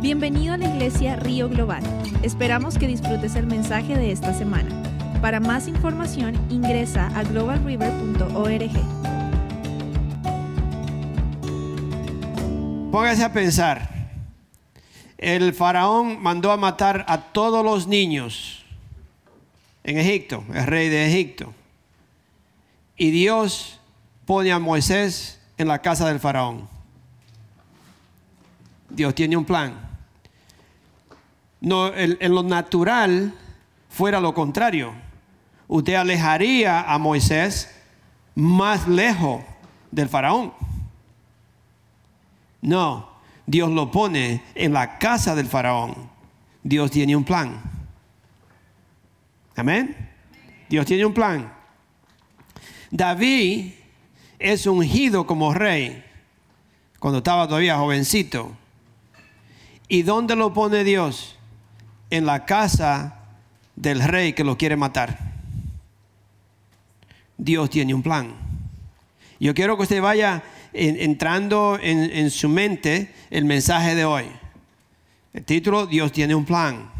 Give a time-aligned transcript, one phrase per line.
[0.00, 1.82] Bienvenido a la iglesia Río Global.
[2.22, 4.68] Esperamos que disfrutes el mensaje de esta semana.
[5.22, 8.70] Para más información ingresa a globalriver.org.
[12.92, 13.90] Póngase a pensar.
[15.16, 18.66] El faraón mandó a matar a todos los niños
[19.82, 21.54] en Egipto, el rey de Egipto.
[22.98, 23.80] Y Dios
[24.26, 26.68] pone a Moisés en la casa del faraón.
[28.90, 29.85] Dios tiene un plan.
[31.66, 33.34] No, en, lo natural
[33.88, 34.92] fuera lo contrario.
[35.66, 37.74] Usted alejaría a Moisés
[38.36, 39.42] más lejos
[39.90, 40.52] del faraón.
[42.62, 43.10] No,
[43.46, 46.08] Dios lo pone en la casa del faraón.
[46.62, 47.60] Dios tiene un plan.
[49.56, 50.08] Amén.
[50.68, 51.52] Dios tiene un plan.
[52.92, 53.72] David
[54.38, 56.04] es ungido como rey
[57.00, 58.56] cuando estaba todavía jovencito.
[59.88, 61.35] ¿Y dónde lo pone Dios?
[62.10, 63.20] En la casa
[63.74, 65.18] del rey que lo quiere matar.
[67.36, 68.34] Dios tiene un plan.
[69.38, 74.24] Yo quiero que usted vaya en- entrando en, su mente el mensaje de hoy.
[75.34, 76.90] El título, Dios tiene un plan.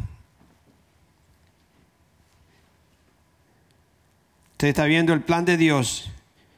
[4.52, 6.10] Usted está viendo el plan de Dios.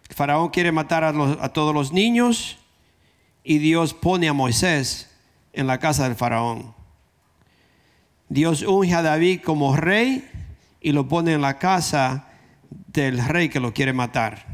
[0.09, 2.59] El faraón quiere matar a, a todos los niños
[3.45, 5.11] y Dios pone a Moisés
[5.53, 6.75] en la casa del faraón.
[8.29, 10.29] Dios unge a David como rey
[10.81, 12.29] y lo pone en la casa
[12.89, 14.47] del rey que lo quiere matar.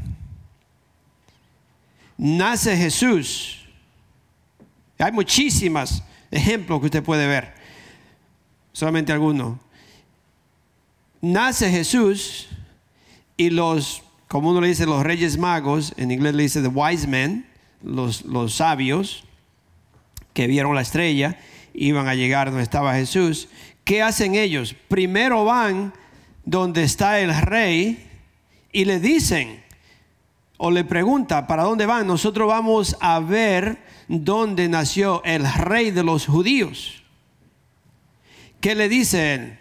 [2.17, 3.65] Nace Jesús.
[4.97, 7.53] Hay muchísimos ejemplos que usted puede ver.
[8.71, 9.57] Solamente algunos.
[11.21, 12.47] Nace Jesús
[13.35, 17.07] y los, como uno le dice, los reyes magos, en inglés le dice the wise
[17.07, 17.45] men,
[17.83, 19.25] los, los sabios
[20.33, 21.37] que vieron la estrella,
[21.75, 23.49] iban a llegar donde estaba Jesús.
[23.83, 24.75] ¿Qué hacen ellos?
[24.87, 25.93] Primero van
[26.43, 28.09] donde está el rey
[28.71, 29.63] y le dicen,
[30.57, 32.07] o le pregunta, ¿para dónde van?
[32.07, 37.03] Nosotros vamos a ver dónde nació el rey de los judíos.
[38.61, 39.59] ¿Qué le dicen?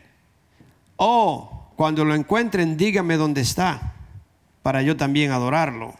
[0.96, 3.94] Oh, cuando lo encuentren, dígame dónde está,
[4.62, 5.94] para yo también adorarlo.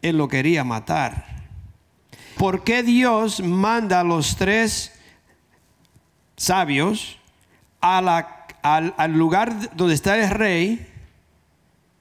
[0.00, 1.41] Él lo quería matar.
[2.42, 4.92] ¿Por qué Dios manda a los tres
[6.36, 7.16] sabios
[7.80, 10.84] al lugar donde está el rey,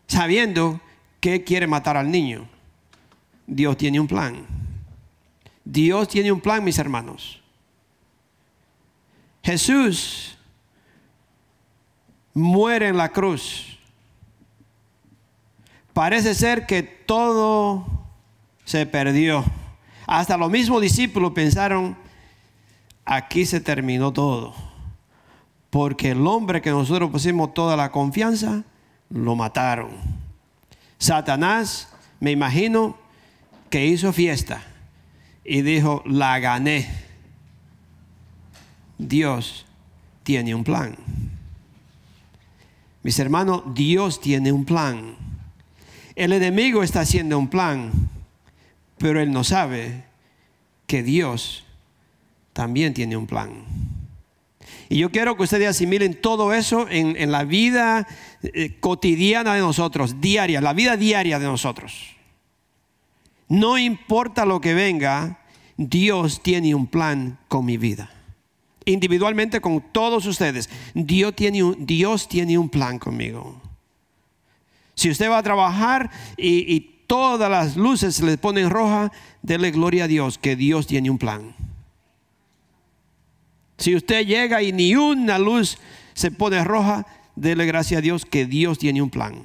[0.07, 0.81] sabiendo
[1.19, 2.50] que quiere matar al niño?
[3.46, 4.47] Dios tiene un plan.
[5.63, 7.40] Dios tiene un plan, mis hermanos.
[9.44, 10.40] Jesús
[12.34, 13.78] muere en la cruz.
[15.94, 17.85] Parece ser que todo
[18.66, 19.46] se perdió.
[20.12, 21.96] Hasta los mismos discípulos pensaron,
[23.06, 24.54] aquí se terminó todo.
[25.70, 28.66] Porque el hombre que nosotros pusimos toda la confianza,
[29.10, 29.92] lo mataron.
[30.98, 31.88] Satanás,
[32.20, 32.98] me imagino,
[33.70, 34.62] que hizo fiesta
[35.46, 36.90] y dijo, la gané.
[38.98, 39.66] Dios
[40.24, 40.98] tiene un plan.
[43.02, 45.16] Mis hermanos, Dios tiene un plan.
[46.18, 47.94] El enemigo está haciendo un plan,
[49.01, 50.03] pero él no sabe
[50.85, 51.66] que Dios
[52.53, 53.66] también tiene un plan.
[54.89, 58.07] Y yo quiero que ustedes asimilen todo eso en, la vida
[58.44, 62.16] eh, cotidiana de nosotros, diaria, la vida diaria de nosotros.
[63.47, 65.39] No importa lo que venga,
[65.78, 68.12] Dios tiene un plan con mi vida.
[68.85, 73.59] Individualmente con todos ustedes, Dios tiene un, Dios tiene un plan conmigo.
[74.94, 79.12] Si usted va a trabajar y todas las luces se le ponen rojas,
[79.42, 81.54] dele gloria a Dios que Dios tiene un plan.
[83.78, 85.78] Si usted llega y ni una luz
[86.14, 87.06] se pone roja,
[87.36, 89.44] dele gracias a Dios que Dios tiene un plan.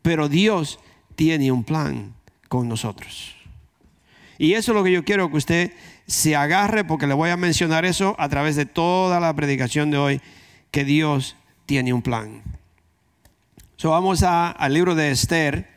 [0.00, 0.80] Pero Dios
[1.14, 2.14] tiene un plan
[2.48, 3.36] con nosotros.
[4.38, 5.72] Y eso es lo que yo quiero que usted
[6.06, 9.98] se agarre porque le voy a mencionar eso a través de toda la predicación de
[9.98, 10.20] hoy,
[10.70, 11.36] que Dios
[11.66, 12.40] tiene un plan.
[13.76, 15.75] So vamos al libro de Esther,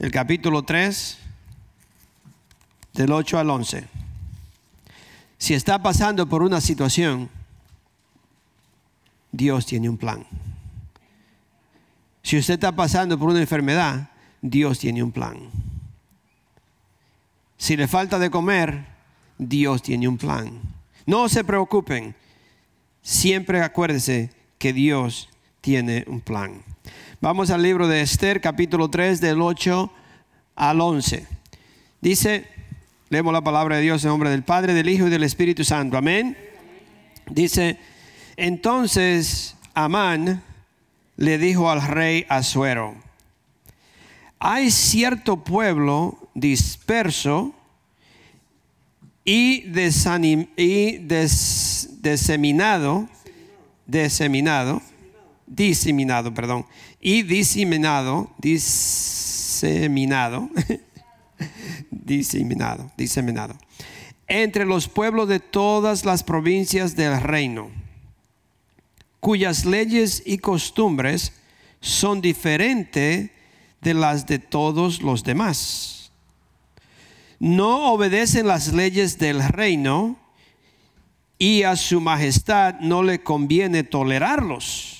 [0.00, 1.18] el capítulo 3,
[2.94, 3.84] del 8 al 11.
[5.36, 7.28] Si está pasando por una situación,
[9.30, 10.26] Dios tiene un plan.
[12.22, 14.08] Si usted está pasando por una enfermedad,
[14.40, 15.36] Dios tiene un plan.
[17.58, 18.86] Si le falta de comer,
[19.36, 20.62] Dios tiene un plan.
[21.04, 22.14] No se preocupen.
[23.02, 25.28] Siempre acuérdese que Dios
[25.60, 26.62] tiene un plan.
[27.22, 29.92] Vamos al libro de Esther, capítulo 3, del 8
[30.56, 31.26] al 11.
[32.00, 32.46] Dice,
[33.10, 35.98] Leemos la palabra de Dios en nombre del Padre, del Hijo y del Espíritu Santo.
[35.98, 36.34] Amén.
[37.26, 37.78] Dice,
[38.38, 40.42] entonces Amán
[41.18, 42.94] le dijo al rey Asuero,
[44.38, 47.52] hay cierto pueblo disperso
[49.26, 50.48] y, diseminado,
[53.86, 54.80] diseminado,
[55.46, 56.64] diseminado, perdón,
[57.00, 60.50] y diseminado, diseminado,
[61.90, 63.56] diseminado, diseminado,
[64.26, 67.70] entre los pueblos de todas las provincias del reino,
[69.18, 71.32] cuyas leyes y costumbres
[71.80, 73.30] son diferentes
[73.80, 76.12] de las de todos los demás.
[77.38, 80.18] No obedecen las leyes del reino
[81.38, 84.99] y a su majestad no le conviene tolerarlos.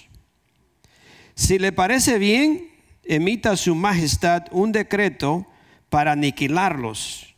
[1.40, 2.68] Si le parece bien,
[3.02, 5.46] emita su majestad un decreto
[5.88, 7.34] para aniquilarlos.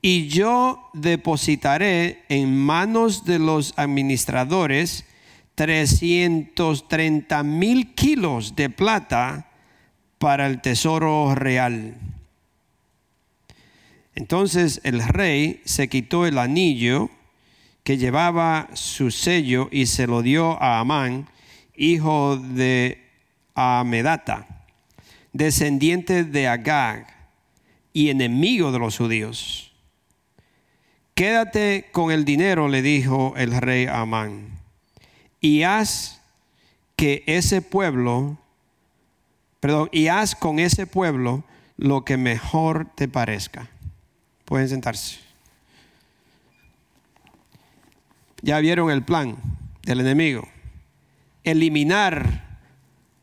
[0.00, 5.06] Y yo depositaré en manos de los administradores
[5.56, 9.50] 330 mil kilos de plata
[10.18, 11.96] para el tesoro real.
[14.14, 17.10] Entonces el rey se quitó el anillo
[17.82, 21.26] que llevaba su sello y se lo dio a Amán,
[21.80, 23.02] hijo de
[23.54, 24.46] Amedata,
[25.32, 27.06] descendiente de Agag
[27.92, 29.72] y enemigo de los judíos.
[31.14, 34.58] Quédate con el dinero, le dijo el rey Amán,
[35.40, 36.20] y haz
[36.96, 38.38] que ese pueblo
[39.60, 41.44] perdón, y haz con ese pueblo
[41.76, 43.68] lo que mejor te parezca.
[44.44, 45.18] Pueden sentarse.
[48.42, 49.36] Ya vieron el plan
[49.82, 50.48] del enemigo.
[51.44, 52.58] Eliminar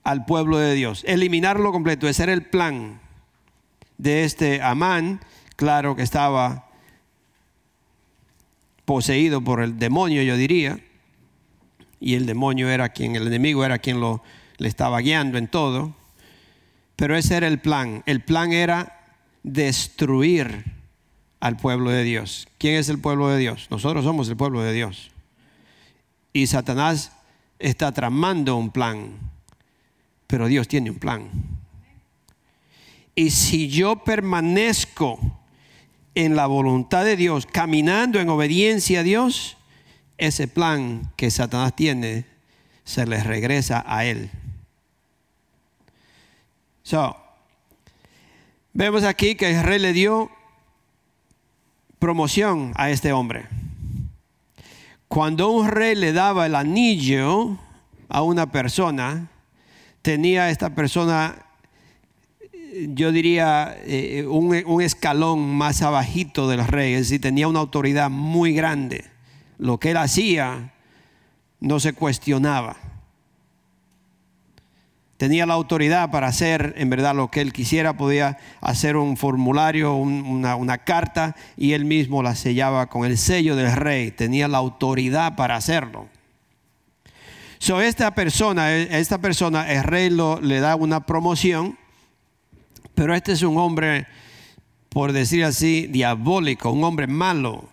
[0.04, 1.04] al pueblo de Dios.
[1.06, 2.08] Eliminarlo completo.
[2.08, 3.02] Ese era el plan
[3.98, 5.20] de este Amán.
[5.56, 6.70] Claro que estaba
[8.86, 10.80] poseído por el demonio, yo diría.
[12.00, 14.24] Y el demonio era quien, el enemigo era quien lo,
[14.58, 15.94] le estaba guiando en todo.
[16.96, 18.04] Pero ese era el plan.
[18.06, 20.64] El plan era destruir
[21.40, 22.48] al pueblo de Dios.
[22.58, 23.68] ¿Quién es el pueblo de Dios?
[23.70, 25.12] Nosotros somos el pueblo de Dios.
[26.34, 27.12] Y Satanás
[27.60, 29.18] está tramando un plan,
[30.28, 31.30] pero Dios tiene un plan.
[33.16, 35.20] Y si yo permanezco
[36.14, 39.58] en la voluntad de Dios, caminando en obediencia a Dios,
[40.18, 42.26] ese plan que Satanás tiene
[42.84, 44.30] se le regresa a él.
[46.84, 47.18] So,
[48.74, 50.32] vemos aquí que el rey le dio
[52.00, 53.48] promoción a este hombre.
[55.08, 57.58] Cuando un rey le daba el anillo
[58.10, 59.30] a una persona,
[60.02, 61.46] tenía esta persona,
[62.90, 68.54] yo diría, eh, un, escalón más abajito del rey, es decir, tenía una autoridad muy
[68.54, 69.06] grande.
[69.58, 70.74] Lo que él hacía
[71.60, 72.78] no se cuestionaba
[75.18, 79.96] tenía la autoridad para hacer en verdad lo que él quisiera, podía hacer un formulario,
[79.96, 85.36] una, carta y él mismo la sellaba con el sello del rey, tenía la autoridad
[85.36, 86.08] para hacerlo.
[87.60, 91.78] So, esta persona, esta persona, el rey le da una promoción,
[92.94, 94.06] pero este es un hombre,
[94.90, 97.68] por decir así, diabólico, un hombre malo.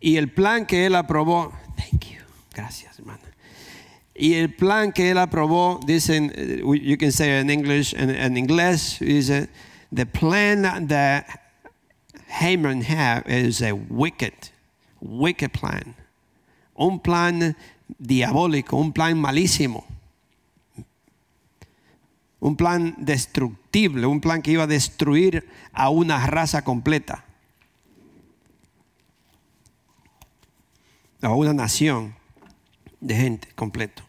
[0.00, 2.20] Y el plan que él aprobó, thank you,
[2.52, 3.23] gracias hermano
[4.14, 6.32] y el plan que él aprobó, dicen,
[6.64, 9.48] uh, you can say in English, en, inglés, dice,
[9.90, 11.26] the plan that
[12.28, 14.50] Haman had is a wicked,
[15.00, 15.96] wicked plan.
[16.76, 17.56] Un plan
[17.98, 19.84] diabólico, un plan malísimo.
[22.40, 27.24] Un plan destructible, un plan que iba a destruir a una raza completa.
[31.22, 32.14] A una nación
[33.04, 34.02] de gente completo.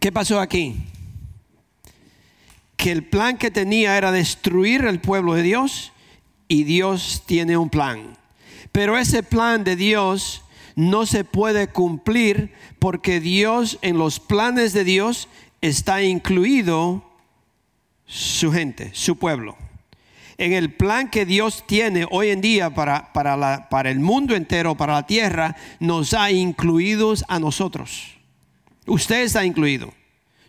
[0.00, 0.74] ¿Qué pasó aquí?
[2.76, 5.92] Que el plan que tenía era destruir el pueblo de Dios
[6.48, 8.18] y Dios tiene un plan.
[8.72, 10.42] Pero ese plan de Dios
[10.74, 15.28] no se puede cumplir porque Dios en los planes de Dios
[15.60, 17.11] está incluido
[18.06, 19.56] su gente, su pueblo.
[20.38, 24.76] En el plan que Dios tiene hoy en día para, para, para el mundo entero,
[24.76, 28.16] para la tierra, nos ha incluidos a nosotros.
[28.86, 29.92] Usted está incluido,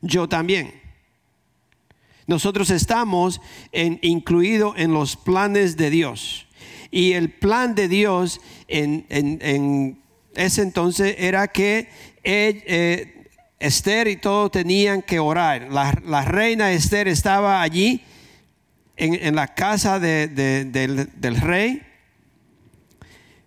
[0.01, 0.81] yo también.
[2.25, 3.41] Nosotros estamos
[3.71, 6.47] incluidos en los planes de Dios.
[6.89, 9.97] Y el plan de Dios en,
[10.35, 11.89] ese entonces era que
[12.23, 13.22] eh,
[13.63, 15.69] Esther y todos tenían que orar.
[15.71, 18.03] La, reina Esther estaba allí
[18.97, 21.81] en, la casa del, rey,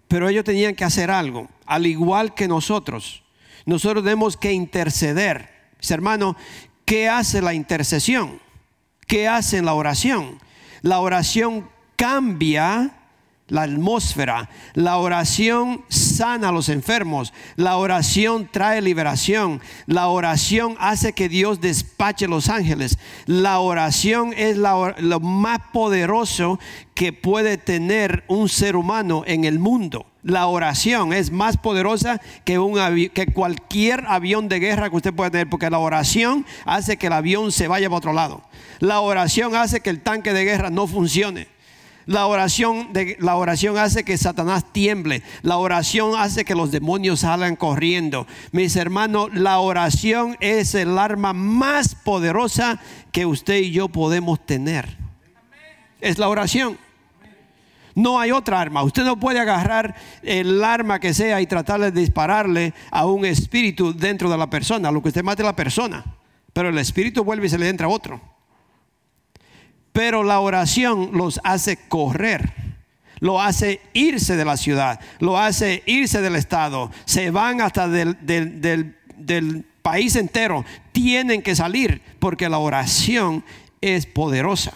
[0.09, 3.25] pero ellos tenían que hacer algo, al igual que nosotros.
[3.67, 5.51] Nosotros tenemos que interceder.
[5.87, 6.35] Hermano,
[6.87, 8.41] ¿qué hace la intercesión?
[9.07, 10.41] ¿Qué hace la oración?
[10.81, 12.96] La oración cambia
[13.49, 14.49] la atmósfera.
[14.75, 17.33] La oración sana a los enfermos.
[17.57, 19.61] La oración trae liberación.
[19.87, 22.99] La oración hace que Dios despache los ángeles.
[23.27, 26.59] La oración es lo más poderoso
[26.95, 30.07] que puede tener un ser humano en el mundo.
[30.23, 32.75] La oración es más poderosa que, un
[33.11, 37.13] que cualquier avión de guerra que usted pueda tener, porque la oración hace que el
[37.13, 38.43] avión se vaya para otro lado.
[38.81, 41.47] La oración hace que el tanque de guerra no funcione.
[42.07, 45.23] La oración, de, la oración hace que Satanás tiemble.
[45.43, 48.29] La oración hace que los demonios salgan corriendo.
[48.53, 52.79] Mis hermanos, la oración es el arma más poderosa
[53.11, 54.97] que usted y yo podemos tener.
[56.01, 56.79] Es la oración.
[57.97, 58.85] No hay otra arma.
[58.85, 63.93] Usted no puede agarrar el arma que sea y tratar de dispararle a un espíritu
[63.93, 64.93] dentro de la persona.
[64.93, 66.05] Lo que usted mate a la persona.
[66.53, 68.36] Pero el espíritu vuelve y se le entra a otro.
[69.97, 72.53] Pero la oración los hace correr,
[73.19, 78.95] lo hace irse de la ciudad, lo hace irse del estado, se van hasta del,
[79.81, 83.43] país entero, tienen que salir porque la oración
[83.81, 84.75] es poderosa.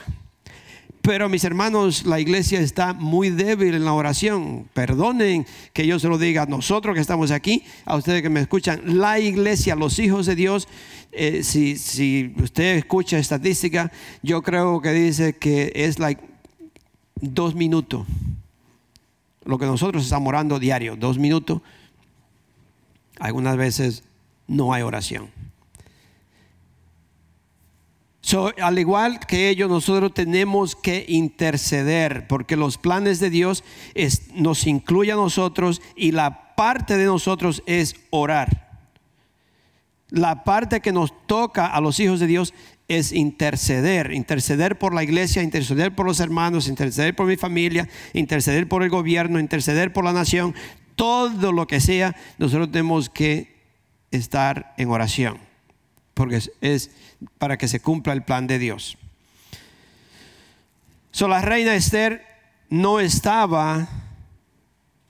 [1.03, 4.69] Pero mis hermanos, la iglesia está muy débil en la oración.
[4.75, 8.41] Perdonen que yo se lo diga a nosotros que estamos aquí, a ustedes que me
[8.41, 8.83] escuchan.
[8.85, 10.69] La iglesia, los hijos de Dios,
[11.13, 13.91] eh, si, usted escucha estadística,
[14.23, 16.23] yo creo que dice que es like
[17.15, 18.07] dos minutos.
[19.45, 21.63] Lo que nosotros estamos orando diario, dos minutos.
[23.19, 24.03] Algunas veces
[24.47, 25.40] no hay oración.
[28.61, 33.65] Al igual que ellos, nosotros tenemos que interceder porque los planes de Dios
[34.35, 38.69] nos incluyen a nosotros y la parte de nosotros es orar.
[40.11, 42.53] La parte que nos toca a los hijos de Dios
[42.89, 48.69] es interceder, interceder por la iglesia, interceder por los hermanos, interceder por mi familia, interceder
[48.69, 50.55] por el gobierno, interceder por la nación,
[50.97, 53.55] todo lo que sea, nosotros tenemos que
[54.11, 55.39] estar en oración,
[56.15, 56.91] porque es,
[57.39, 58.97] para que se cumpla el plan de Dios.
[61.11, 62.25] So, la reina Esther
[62.69, 63.89] no estaba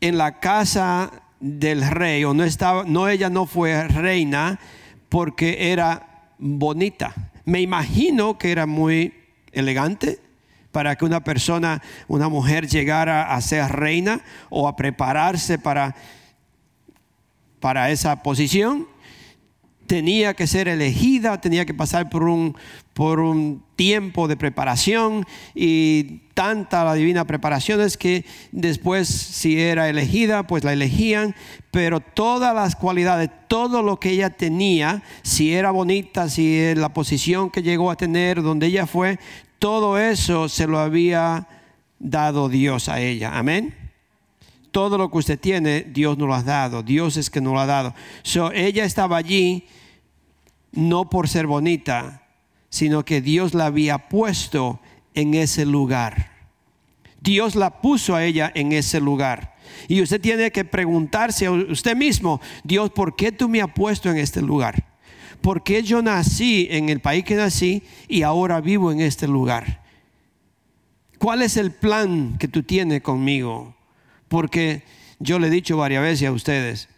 [0.00, 4.58] en la casa del rey, o no estaba, no, ella no fue reina,
[5.08, 7.14] porque era bonita.
[7.44, 9.14] Me imagino que era muy
[9.52, 10.20] elegante
[10.72, 15.96] para que una persona, una mujer llegara a ser reina o a prepararse para,
[17.58, 18.86] para esa posición
[19.90, 22.56] tenía que ser elegida, tenía que pasar por un,
[22.94, 29.88] por un tiempo de preparación y tanta la divina preparación es que después si era
[29.88, 31.34] elegida, pues la elegían,
[31.72, 37.50] pero todas las cualidades, todo lo que ella tenía, si era bonita, si la posición
[37.50, 39.18] que llegó a tener, donde ella fue,
[39.58, 41.48] todo eso se lo había
[41.98, 43.36] dado Dios a ella.
[43.36, 43.74] Amén
[44.70, 46.84] todo lo que usted tiene, Dios nos lo ha dado.
[46.84, 47.92] Dios es que nos lo ha dado.
[48.22, 49.66] So, ella estaba allí
[50.72, 52.26] no por ser bonita,
[52.68, 54.80] sino que Dios la había puesto
[55.14, 56.30] en ese lugar.
[57.20, 59.56] Dios la puso a ella en ese lugar.
[59.88, 64.10] Y usted tiene que preguntarse a usted mismo, Dios, ¿por qué tú me has puesto
[64.10, 64.86] en este lugar?
[65.40, 69.82] ¿Por qué yo nací en el país que nací y ahora vivo en este lugar?
[71.18, 73.74] ¿Cuál es el plan que tú tienes conmigo?
[74.28, 74.82] Porque
[75.18, 76.88] yo le he dicho varias veces a ustedes,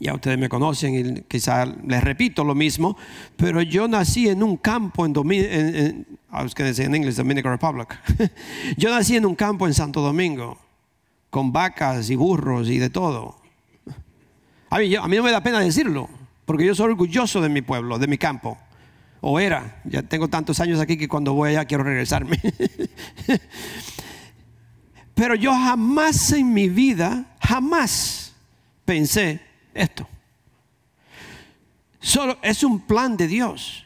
[0.00, 2.96] ya ustedes me conocen y quizá les repito lo mismo,
[3.36, 7.98] pero yo nací en un campo en, en, en inglés, Dominican Republic.
[8.76, 10.58] yo nací en un campo en Santo Domingo,
[11.30, 13.36] con vacas y burros y de todo.
[14.70, 16.08] A mí, a mí no me da pena decirlo,
[16.44, 18.58] porque yo soy orgulloso de mi pueblo, de mi campo.
[19.20, 22.38] O era, ya tengo tantos años aquí que cuando voy allá quiero regresarme.
[25.14, 28.32] pero yo jamás en mi vida, jamás
[28.84, 29.47] pensé
[29.78, 30.08] esto.
[32.00, 33.84] Solo es un plan de Dios.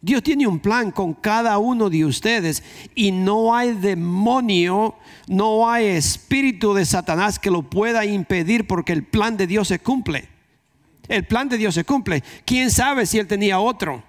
[0.00, 2.62] Dios tiene un plan con cada uno de ustedes
[2.94, 4.94] y no hay demonio,
[5.26, 9.80] no hay espíritu de Satanás que lo pueda impedir porque el plan de Dios se
[9.80, 10.28] cumple.
[11.08, 12.22] El plan de Dios se cumple.
[12.44, 14.04] ¿Quién sabe si él tenía otro?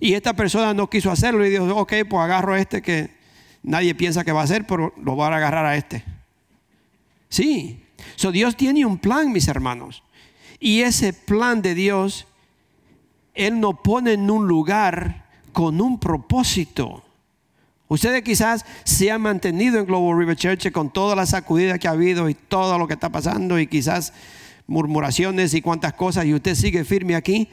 [0.00, 3.10] Y esta persona no quiso hacerlo y dijo, ok, pues agarro a este que
[3.62, 6.04] nadie piensa que va a hacer, pero lo voy a agarrar a este.
[7.28, 10.02] Sí, So, Dios tiene un plan, mis hermanos.
[10.58, 12.26] Y ese plan de Dios,
[13.34, 17.02] Él nos pone en un lugar con un propósito.
[17.88, 21.92] Ustedes quizás se han mantenido en Global River Church con toda la sacudida que ha
[21.92, 24.12] habido y todo lo que está pasando y quizás
[24.66, 27.48] murmuraciones y cuantas cosas y usted sigue firme aquí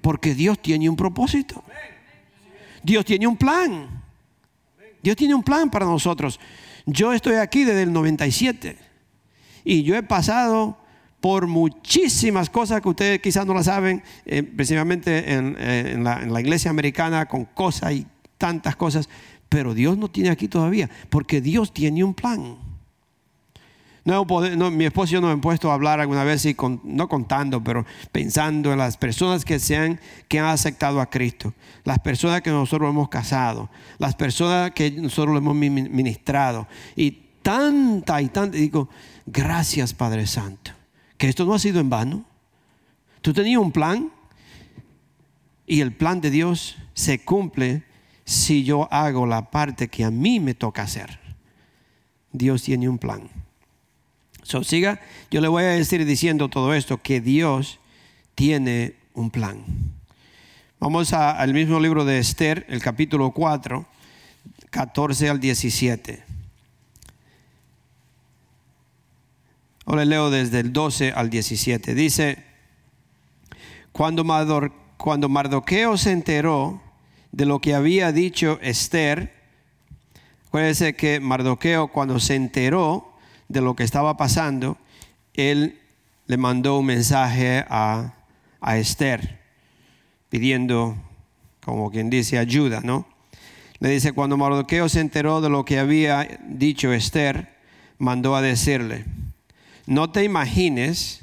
[0.00, 1.62] porque Dios tiene un propósito.
[2.82, 4.02] Dios tiene un plan.
[5.02, 6.40] Dios tiene un plan para nosotros.
[6.86, 8.76] Yo estoy aquí desde el 97
[9.64, 10.79] y yo he pasado
[11.20, 16.40] por muchísimas cosas que ustedes quizás no la saben, eh, precisamente en, eh, en, la,
[16.40, 18.06] iglesia americana, con cosas y
[18.38, 19.08] tantas cosas,
[19.48, 22.56] pero Dios no tiene aquí todavía, porque Dios tiene un plan.
[24.04, 24.24] No,
[24.70, 27.84] mi esposo y yo nos hemos puesto a hablar alguna vez, y no contando, pero
[28.12, 31.52] pensando en las personas que, sean, que han aceptado a Cristo,
[31.84, 37.10] las personas que nosotros hemos casado, las personas que nosotros hemos ministrado, y
[37.42, 38.56] tanta y tanta.
[38.56, 38.88] Digo,
[39.26, 40.72] gracias Padre Santo,
[41.20, 42.24] que esto no ha sido en vano.
[43.20, 44.10] Tú tenías un plan
[45.66, 47.82] y el plan de Dios se cumple
[48.24, 51.20] si yo hago la parte que a mí me toca hacer.
[52.32, 53.28] Dios tiene un plan.
[54.44, 54.98] So, siga,
[55.30, 57.80] yo le voy a decir diciendo todo esto que Dios
[58.34, 59.62] tiene un plan.
[60.78, 63.84] Vamos al mismo libro de Esther, el capítulo 4,
[64.70, 66.29] 14 al 17.
[69.90, 71.96] Ahora leo desde el 12 al 17.
[71.96, 72.38] Dice,
[73.90, 74.24] cuando,
[74.96, 76.80] cuando Mardoqueo se enteró
[77.32, 79.34] de lo que había dicho Esther,
[80.46, 83.14] acuérdense que Mardoqueo cuando se enteró
[83.48, 84.78] de lo que estaba pasando,
[85.34, 85.80] él
[86.28, 88.14] le mandó un mensaje a,
[88.60, 89.40] a Esther
[90.28, 90.96] pidiendo,
[91.64, 93.08] como quien dice, ayuda, ¿no?
[93.80, 97.56] Le dice, cuando Mardoqueo se enteró de lo que había dicho Esther,
[97.98, 99.04] mandó a decirle,
[99.86, 101.22] no te imagines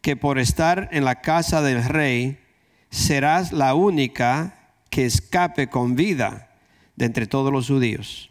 [0.00, 2.38] que por estar en la casa del rey
[2.90, 6.50] serás la única que escape con vida
[6.96, 8.30] de entre todos los judíos.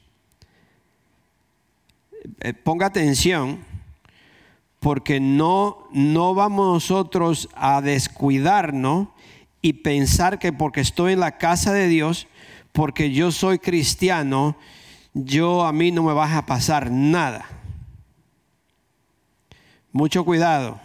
[2.41, 3.65] Eh, ponga atención,
[4.79, 9.07] porque no, no vamos nosotros a descuidarnos
[9.61, 12.27] y pensar que porque estoy en la casa de Dios,
[12.71, 14.57] porque yo soy cristiano,
[15.13, 17.60] yo a mí no me va a pasar nada.
[19.91, 20.79] Mucho cuidado.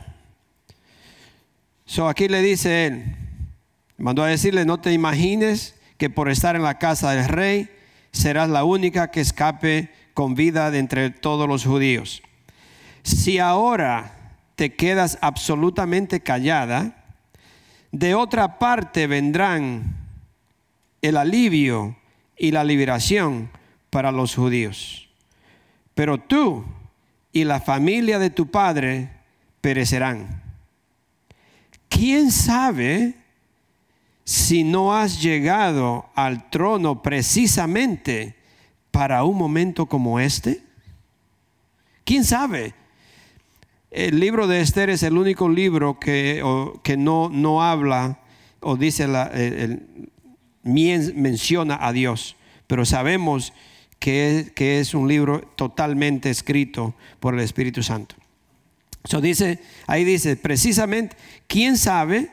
[1.84, 3.16] So aquí le dice él,
[3.96, 7.70] mandó a decirle, no te imagines que por estar en la casa del rey
[8.10, 12.22] serás la única que escape con vida de entre todos los judíos.
[13.02, 17.04] Si ahora te quedas absolutamente callada,
[17.92, 19.96] de otra parte vendrán
[21.02, 21.96] el alivio
[22.36, 23.50] y la liberación
[23.90, 25.08] para los judíos.
[25.94, 26.64] Pero tú
[27.36, 29.10] y la familia de tu padre
[29.60, 30.42] perecerán.
[31.90, 33.14] ¿Quién sabe
[34.24, 38.36] si no has llegado al trono precisamente
[38.90, 40.62] para un momento como este?
[42.04, 42.72] ¿Quién sabe?
[43.90, 46.42] El libro de Esther es el único libro que,
[46.82, 48.20] que no, no, habla
[48.60, 49.30] o dice, la,
[50.62, 52.34] menciona a Dios,
[52.66, 53.52] pero sabemos
[53.98, 58.14] que es, un libro totalmente escrito por el Espíritu Santo.
[59.04, 62.30] So dice, ahí dice, precisamente, ¿quién sabe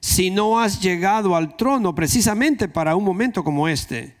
[0.00, 4.14] si no has llegado al trono precisamente para un momento como este?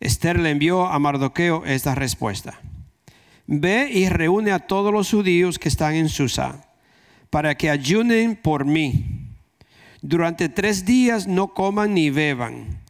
[0.00, 2.58] Esther le envió a Mardoqueo esta respuesta.
[3.46, 6.68] Ve y reúne a todos los judíos que están en Susa
[7.30, 9.06] para que ayunen por mí.
[10.02, 12.80] Durante tres días no coman ni beban,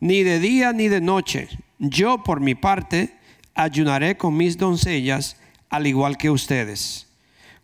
[0.00, 1.48] ni de día ni de noche.
[1.80, 3.16] Yo por mi parte
[3.54, 5.36] ayunaré con mis doncellas
[5.70, 7.08] al igual que ustedes.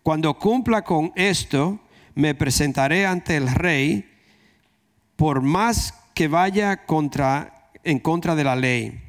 [0.02, 1.78] Cuando cumpla con esto,
[2.14, 4.10] me presentaré ante el rey,
[5.16, 9.00] por más que vaya contra en contra de la ley.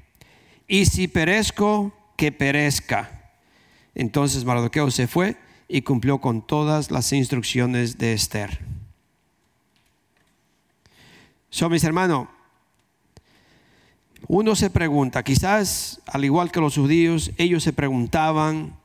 [0.67, 3.32] Y si perezco, que perezca.
[3.96, 8.60] Entonces Mardoqueo se fue y cumplió con todas las instrucciones de Esther.
[11.50, 12.28] So, mis hermanos,
[14.27, 18.77] uno se pregunta, quizás al igual que los judíos, ellos se preguntaban,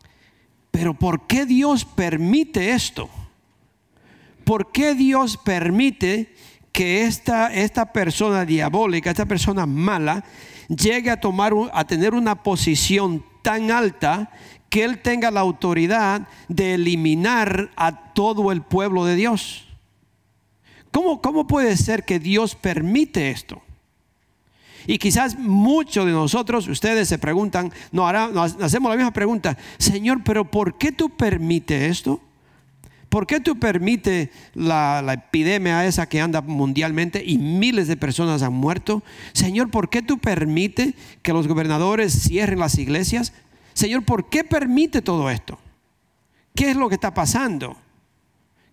[0.70, 3.10] pero ¿por qué Dios permite esto?
[4.44, 6.34] ¿Por qué Dios permite
[6.72, 10.24] que esta, esta persona diabólica, esta persona mala,
[10.68, 14.30] llegue a, tomar, a tener una posición tan alta
[14.70, 19.66] que él tenga la autoridad de eliminar a todo el pueblo de Dios.
[20.90, 23.60] ¿Cómo, cómo puede ser que Dios permite esto?
[24.86, 30.50] Y quizás muchos de nosotros, ustedes se preguntan, no, hacemos la misma pregunta, Señor, pero
[30.50, 32.20] ¿por qué tú permites esto?
[33.08, 38.42] ¿Por qué tú permites la, la, epidemia esa que anda mundialmente y miles de personas
[38.42, 39.02] han muerto?
[39.34, 43.34] Señor, ¿por qué tú permites que los gobernadores cierren las iglesias?
[43.74, 45.58] Señor, ¿por qué permite todo esto?
[46.54, 47.76] ¿Qué es lo que está pasando?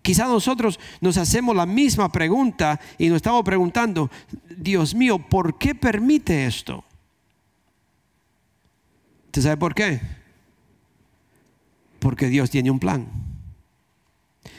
[0.02, 4.10] Quizá nosotros nos hacemos la misma pregunta y nos estamos preguntando,
[4.56, 6.84] Dios mío, ¿por qué permite esto?
[9.26, 10.00] ¿Usted sabe por qué?
[11.98, 13.06] Porque Dios tiene un plan.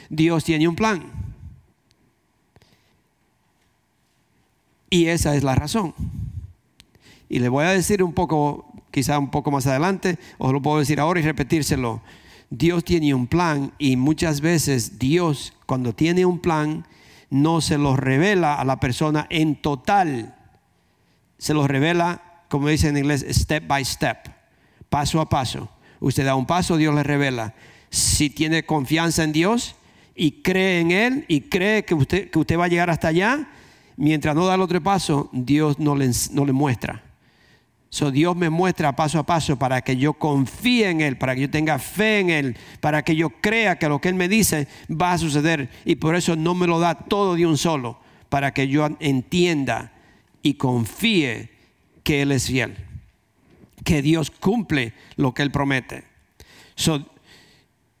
[0.08, 1.02] Dios tiene un plan.
[4.88, 5.94] Y esa es la razón.
[7.28, 10.78] Y le voy a decir un poco, quizá un poco más adelante, o lo puedo
[10.78, 12.02] decir ahora y repetírselo.
[12.54, 16.86] Dios tiene un plan y muchas veces Dios cuando tiene un plan
[17.30, 20.36] no se lo revela a la persona en total.
[21.38, 24.28] Se lo revela, como dice en inglés, step by step,
[24.90, 25.70] paso a paso.
[25.98, 27.54] Usted da un paso, Dios le revela.
[27.88, 29.74] Si tiene confianza en Dios
[30.14, 33.48] y cree en Él y cree que usted, que usted va a llegar hasta allá,
[33.96, 37.02] mientras no da el otro paso, Dios no le, no le muestra.
[37.92, 41.42] So Dios me muestra paso a paso para que yo confíe en Él, para que
[41.42, 44.66] yo tenga fe en Él, para que yo crea que lo que Él me dice
[44.90, 45.68] va a suceder.
[45.84, 48.00] Y por eso no me lo da todo de un solo,
[48.30, 49.92] para que yo entienda
[50.40, 51.50] y confíe
[52.02, 52.78] que Él es fiel,
[53.84, 56.04] que Dios cumple lo que Él promete.
[56.74, 57.04] So,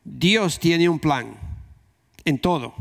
[0.04, 1.34] Dios tiene un plan
[2.24, 2.72] en todo.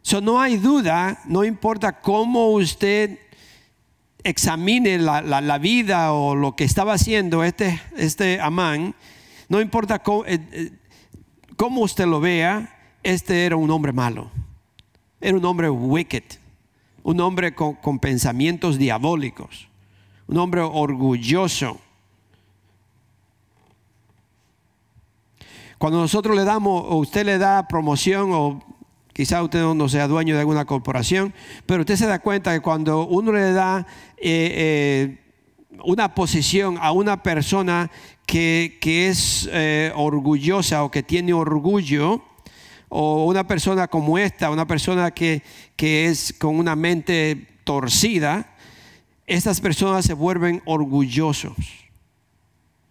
[0.00, 3.25] So, no hay duda, no importa cómo usted
[4.28, 8.94] examine la, vida o lo que estaba haciendo este, este Amán,
[9.48, 10.72] no importa eh, eh,
[11.56, 14.30] cómo, usted lo vea, este era un hombre malo.
[15.20, 16.24] Era un hombre wicked,
[17.02, 19.68] un hombre con pensamientos diabólicos,
[20.26, 21.80] un hombre orgulloso.
[25.78, 28.62] Cuando nosotros le damos, o usted le da promoción o
[29.16, 31.32] Quizá usted no sea dueño de alguna corporación,
[31.64, 33.86] pero usted se da cuenta que cuando uno le da
[34.18, 35.18] eh, eh,
[35.82, 37.90] una posición a una persona
[38.26, 42.22] que, es eh, orgullosa o que tiene orgullo,
[42.90, 45.42] o una persona como esta, una persona que,
[45.76, 48.54] que es con una mente torcida,
[49.26, 51.85] estas personas se vuelven orgullosos.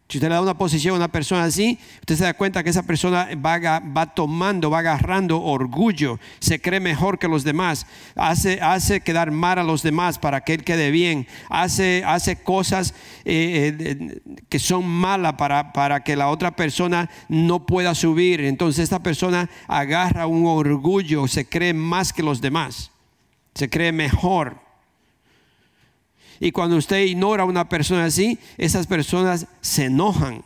[0.08, 2.70] Si usted le da una posición a una persona así, usted se da cuenta que
[2.70, 9.02] esa persona va, va, tomando, va agarrando orgullo, se cree mejor que los demás, hace,
[9.02, 12.94] quedar mal a los demás para que él quede bien, hace, hace cosas
[13.26, 18.42] eh, eh, que son malas para, para que la otra persona no pueda subir.
[18.42, 22.92] Entonces esta persona agarra un orgullo, se cree más que los demás,
[23.56, 24.65] se cree mejor.
[26.40, 30.44] Y cuando usted ignora a una persona así, esas personas se enojan.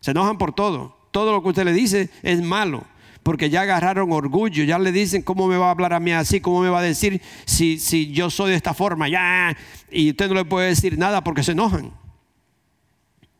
[0.00, 0.96] Se enojan por todo.
[1.10, 2.84] Todo lo que usted le dice es malo.
[3.22, 6.40] Porque ya agarraron orgullo, ya le dicen cómo me va a hablar a mí así,
[6.40, 9.56] cómo me va a decir si, si yo soy de esta forma, ya.
[9.90, 11.92] Y usted no le puede decir nada porque se enojan.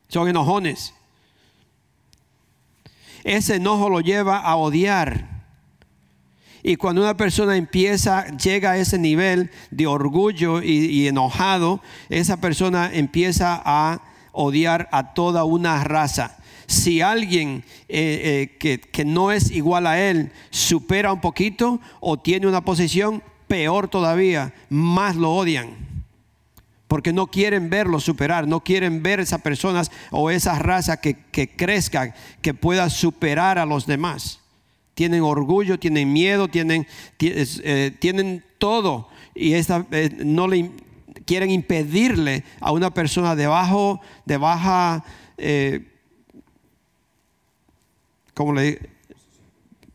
[0.08, 0.92] Son enojones.
[3.22, 5.35] Ese enojo lo lleva a odiar
[6.66, 12.90] y cuando una persona empieza, llega a ese nivel de orgullo y, enojado, esa persona
[12.92, 14.02] empieza a
[14.32, 20.00] odiar a toda una raza si alguien eh, eh, que, que, no es igual a
[20.00, 25.70] él supera un poquito o tiene una posición, peor todavía, más lo odian.
[26.88, 31.54] Porque no quieren verlo superar, no quieren ver esas personas o esa raza que, que
[31.54, 34.40] crezca, que pueda superar a los demás
[34.96, 36.86] tienen orgullo, tienen miedo, tienen,
[37.20, 40.70] eh, tienen todo y esta, eh, no le
[41.26, 45.04] quieren impedirle a una persona de, bajo, de baja,
[45.36, 45.86] eh,
[48.32, 48.96] como le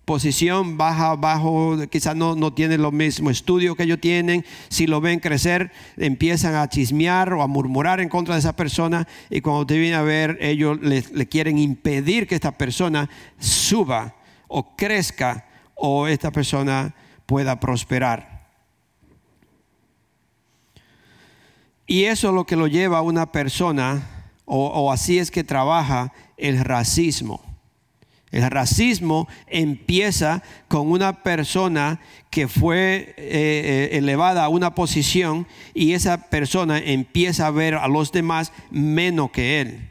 [0.06, 5.02] posición baja, bajo, quizás no, no tienen lo mismo estudio que ellos tienen, si lo
[5.02, 9.66] ven crecer, empiezan a chismear o a murmurar en contra de esa persona y cuando
[9.66, 13.10] te viene a ver, ellos le, le quieren impedir que esta persona
[13.40, 14.14] suba
[14.52, 16.94] o crezca o esta persona
[17.26, 18.42] pueda prosperar.
[21.88, 26.14] Y eso es lo que lo lleva a una persona, o, así es que trabaja
[26.38, 27.42] el racismo.
[28.32, 35.94] El racismo empieza con una persona que fue eh, eh, elevada a una posición y
[35.94, 39.91] esa persona empieza a ver a los demás menos que él.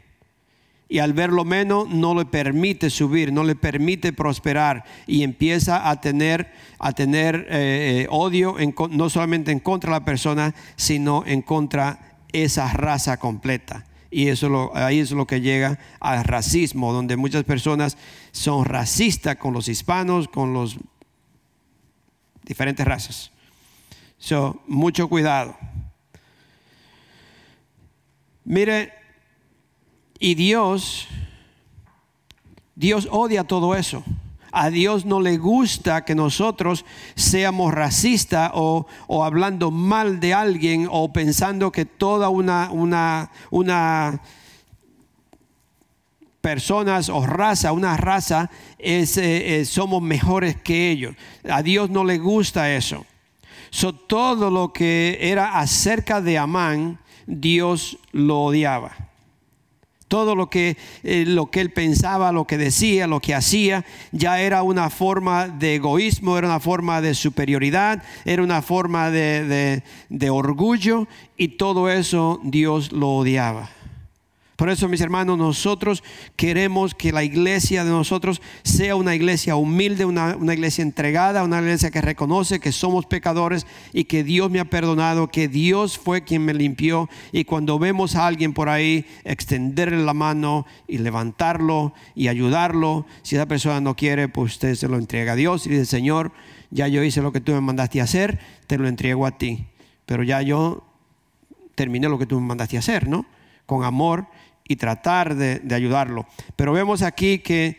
[0.91, 6.01] Y al verlo menos no le permite subir, no le permite prosperar y empieza a
[6.01, 8.57] tener, a tener eh, eh, odio
[8.89, 13.85] no solamente en contra de la persona, sino en contra esa raza completa.
[14.11, 17.95] Y eso lo, ahí es lo que llega al racismo, donde muchas personas
[18.33, 20.77] son racistas con los hispanos, con los
[22.43, 23.31] diferentes razas.
[24.17, 25.55] So, mucho cuidado.
[28.43, 29.00] Mire,
[30.21, 31.07] y Dios,
[32.75, 34.03] Dios odia todo eso.
[34.51, 38.85] A Dios no le gusta que nosotros seamos racistas o,
[39.23, 44.21] hablando mal de alguien o pensando que toda una, una, una
[46.39, 51.15] personas o raza, una raza, es, eh, eh, somos mejores que ellos.
[51.49, 53.07] A Dios no le gusta eso.
[53.71, 59.10] So, todo lo que era acerca de Amán, Dios lo odiaba.
[60.11, 64.41] Todo lo que, eh, lo que él pensaba, lo que decía, lo que hacía, ya
[64.41, 69.81] era una forma de egoísmo, era una forma de superioridad, era una forma de
[70.29, 73.69] orgullo y todo eso Dios lo odiaba.
[74.61, 76.03] Por eso, mis hermanos, nosotros
[76.35, 81.89] queremos que la iglesia de nosotros sea una iglesia humilde, una, iglesia entregada, una iglesia
[81.89, 86.45] que reconoce que somos pecadores y que Dios me ha perdonado, que Dios fue quien
[86.45, 87.09] me limpió.
[87.31, 93.07] Y cuando vemos a alguien por ahí, extenderle la mano y levantarlo y ayudarlo.
[93.23, 96.33] Si esa persona no quiere, pues usted se lo entrega a Dios y dice, Señor,
[96.69, 99.65] ya yo hice lo que tú me mandaste a hacer, te lo entrego a ti.
[100.05, 100.83] Pero ya yo
[101.73, 103.25] terminé lo que tú me mandaste a hacer, ¿no?
[103.65, 104.27] Con amor
[104.71, 106.25] y tratar de, ayudarlo.
[106.55, 107.77] Pero vemos aquí que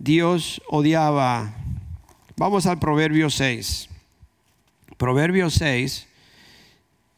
[0.00, 1.54] Dios odiaba.
[2.36, 3.88] Vamos al Proverbio 6.
[4.96, 6.08] Proverbio 6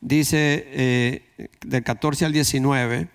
[0.03, 1.23] dice eh,
[1.63, 3.09] del 14 al 19,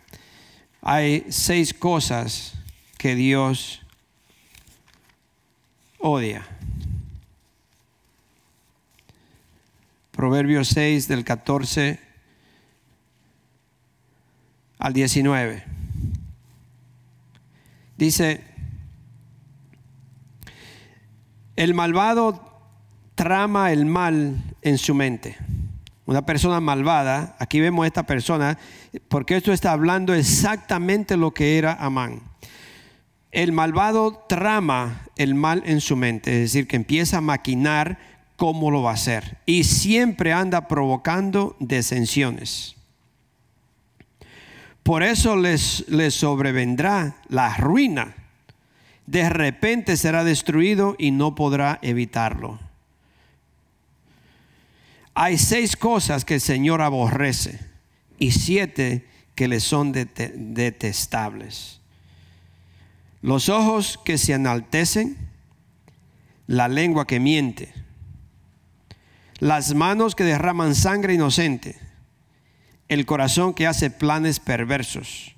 [0.81, 2.53] hay seis cosas
[2.97, 3.83] que Dios
[5.99, 6.43] odia.
[10.11, 12.06] Proverbio 6 del 14
[14.79, 15.63] al 19.
[17.97, 18.43] Dice,
[21.55, 22.47] el malvado
[23.15, 25.35] trama el mal en su mente.
[26.05, 28.57] Una persona malvada, aquí vemos a esta persona,
[29.09, 32.21] porque esto está hablando exactamente lo que era Amán.
[33.31, 37.97] El malvado trama el mal en su mente, es decir, que empieza a maquinar
[38.37, 39.39] cómo lo va a hacer.
[39.45, 42.76] Y siempre anda provocando desensiones.
[44.87, 48.15] Por eso les, les sobrevendrá la ruina.
[49.05, 52.57] De repente será destruido y no podrá evitarlo.
[55.13, 57.59] Hay seis cosas que el Señor aborrece
[58.17, 61.81] y siete que le son detestables.
[63.21, 65.17] Los ojos que se enaltecen,
[66.47, 67.73] la lengua que miente,
[69.39, 71.86] las manos que derraman sangre inocente
[72.89, 75.35] el corazón que hace planes perversos,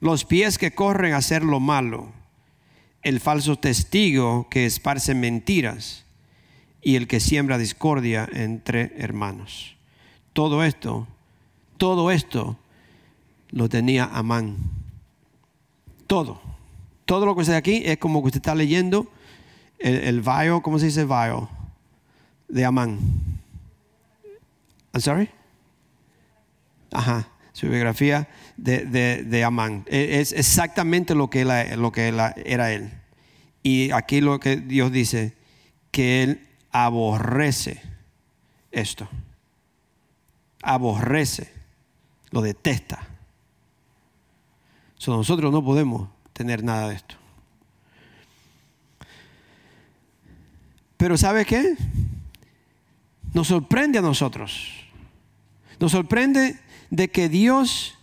[0.00, 2.12] los pies que corren a hacer lo malo,
[3.02, 6.04] el falso testigo que esparce mentiras
[6.82, 9.76] y el que siembra discordia entre hermanos.
[10.32, 11.06] Todo esto,
[11.78, 12.58] todo esto
[13.50, 14.56] lo tenía Amán.
[16.06, 16.40] Todo.
[17.06, 19.10] Todo lo que está aquí es como que usted está leyendo
[19.78, 21.48] el, el bio, ¿cómo se dice bio?
[22.48, 22.98] De Amán.
[24.92, 25.28] I'm sorry?
[26.94, 28.86] Ajá, su biografía de,
[29.24, 29.84] de, Amán.
[29.88, 32.08] E, es exactamente lo que, lo que
[32.46, 32.92] era él.
[33.64, 35.36] Y aquí lo que Dios dice,
[35.90, 37.82] que él aborrece
[38.70, 39.08] esto.
[40.62, 41.52] Aborrece,
[42.30, 43.08] lo detesta.
[45.06, 47.16] nosotros no podemos tener nada de esto.
[50.96, 51.76] Pero ¿sabe qué?
[53.32, 54.84] Nos sorprende a nosotros.
[55.80, 56.63] Nos sorprende
[56.94, 57.98] de que Dios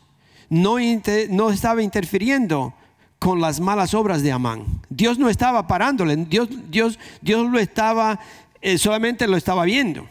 [0.50, 2.74] no, estaba interfiriendo
[3.20, 4.66] con las malas obras de Amán.
[4.90, 8.20] Dios no estaba parándole, Dios, Dios, Dios lo estaba,
[8.62, 10.08] eh, solamente lo estaba viendo.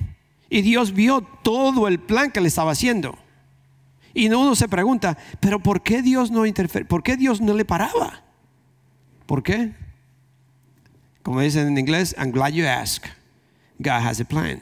[0.49, 3.19] Y Dios vio todo el plan que le estaba haciendo.
[4.15, 6.87] Y uno se pregunta, pero ¿por qué Dios no interfiere?
[6.87, 8.23] ¿Por qué Dios no le paraba?
[9.27, 9.73] ¿Por qué?
[11.23, 13.05] Como dicen en inglés, I'm glad you ask.
[13.79, 14.61] God has a plan.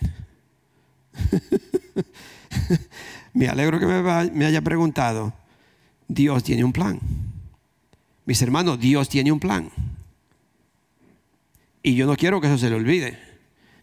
[3.38, 5.33] Me alegro que me, haya preguntado.
[6.09, 6.98] Dios tiene un plan.
[8.27, 9.70] Mis hermanos, Dios tiene un plan.
[11.81, 13.16] Y yo no quiero que eso se le olvide.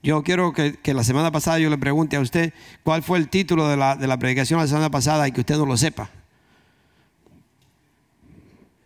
[0.04, 3.70] Yo quiero que, la semana pasada yo le pregunte a usted cuál fue el título
[3.70, 6.10] de la, de la predicación la semana pasada y que usted no lo sepa.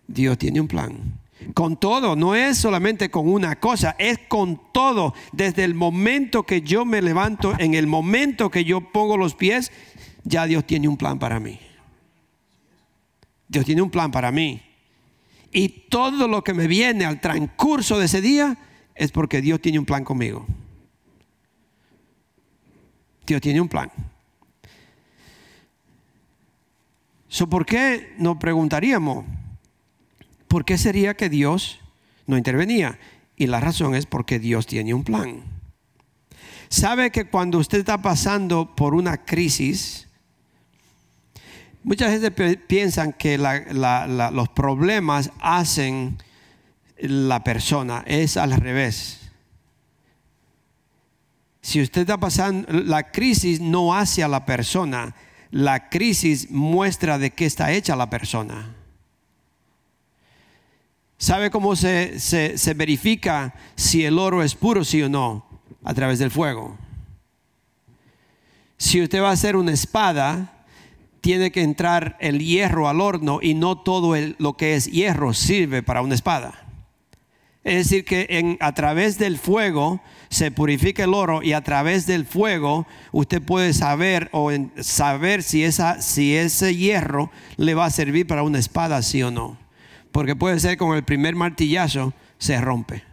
[0.08, 1.20] Dios tiene un plan.
[1.56, 5.16] Con todo, no es solamente con una cosa, es con todo.
[5.32, 9.72] Desde el momento que yo me levanto, en el momento que yo pongo los pies,
[10.30, 11.60] ya Dios tiene un plan para mí.
[13.48, 14.62] Dios tiene un plan para mí.
[15.52, 18.56] Y todo lo que me viene al transcurso de ese día
[18.94, 20.46] es porque Dios tiene un plan conmigo.
[23.26, 23.92] Dios tiene un plan.
[27.50, 29.26] ¿Por qué nos preguntaríamos?
[30.48, 31.80] ¿Por qué sería que Dios
[32.28, 33.00] no intervenía?
[33.36, 35.44] Y la razón es porque Dios tiene un plan.
[36.70, 40.09] Sabe que cuando usted está pasando por una crisis,
[41.84, 46.18] muchas veces piensan que los problemas hacen
[46.98, 49.32] la persona, es al revés.
[51.62, 55.16] Si usted está pasando, la crisis no hace a la persona,
[55.52, 58.76] la crisis muestra de qué está hecha la persona.
[61.18, 65.46] ¿Sabe cómo se, se, verifica si el oro es puro, sí o no?
[65.84, 66.78] A través del fuego.
[68.78, 70.59] Si usted va a hacer una espada,
[71.22, 75.84] tiene que entrar el hierro al horno y no todo lo que es hierro sirve
[75.84, 76.66] para una espada.
[77.64, 82.26] Es decir, que a través del fuego se purifica el oro y a través del
[82.26, 88.60] fuego usted puede saber o saber si ese hierro le va a servir para una
[88.60, 89.58] espada, sí o no.
[90.12, 93.04] Porque puede ser con el primer martillazo se rompe.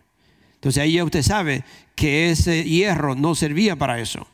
[0.55, 1.65] Entonces ahí ya usted sabe
[1.95, 4.27] que ese hierro no servía para eso.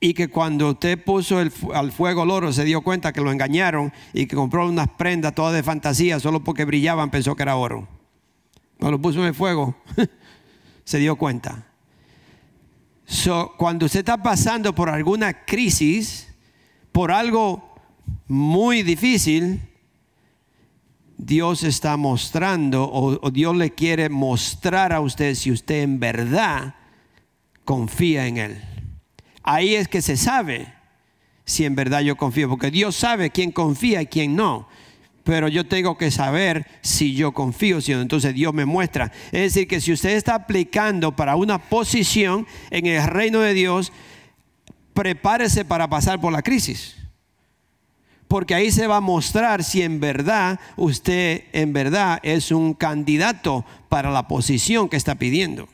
[0.00, 3.92] Y que cuando usted puso al fuego el oro se dio cuenta que lo engañaron
[4.14, 7.86] y que compró unas prendas todas de fantasía solo porque brillaban pensó que era oro.
[8.78, 9.74] Cuando lo puso en el fuego
[10.84, 11.66] se dio cuenta
[13.56, 16.28] cuando usted está pasando por alguna crisis,
[16.92, 17.74] por algo
[18.28, 19.60] muy difícil,
[21.16, 26.74] Dios está mostrando o, Dios le quiere mostrar a usted si usted en verdad
[27.64, 28.62] confía en Él.
[29.52, 30.72] Ahí es que se sabe
[31.44, 34.68] si en verdad yo confío, porque Dios sabe quién confía y quién no
[35.22, 38.00] pero yo tengo que saber si yo confío, si no.
[38.00, 39.12] Entonces Dios me muestra.
[39.26, 43.92] Es decir, que si usted está aplicando para una posición en el reino de Dios,
[44.92, 46.96] prepárese para pasar por la crisis.
[48.26, 53.64] Porque ahí se va a mostrar si en verdad usted en verdad es un candidato
[53.88, 55.68] para la posición que está pidiendo,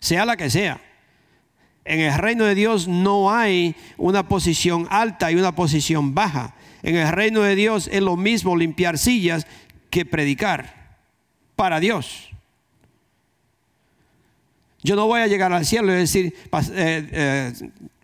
[0.00, 0.80] sea la que sea.
[1.84, 6.96] En el reino de Dios no hay una posición alta y una posición baja en
[6.96, 9.46] el reino de Dios es lo mismo limpiar sillas
[9.88, 10.96] que predicar
[11.54, 12.30] para Dios.
[14.82, 16.34] Yo no voy a llegar al cielo y decir,
[16.74, 17.52] eh, eh,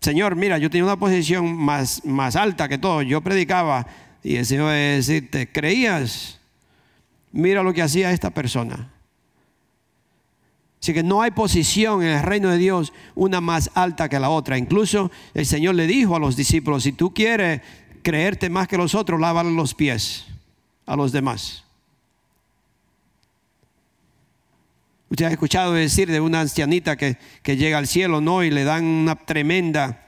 [0.01, 3.85] Señor, mira, yo tenía una posición más, más alta que todo, yo predicaba
[4.23, 6.39] y el Señor va a decir, ¿te creías?
[7.33, 8.93] Mira lo que hacía esta persona.
[10.81, 14.31] Así que no hay posición en el reino de Dios una más alta que la
[14.31, 14.59] otra.
[14.59, 17.63] Incluso el Señor le dijo a los discípulos, si tú quieres
[18.03, 20.27] creerte más que los otros, lávale los pies
[20.87, 21.65] a los demás.
[25.11, 28.45] Usted ha escuchado decir de una ancianita que, que, llega al cielo, ¿no?
[28.45, 30.07] Y le dan una tremenda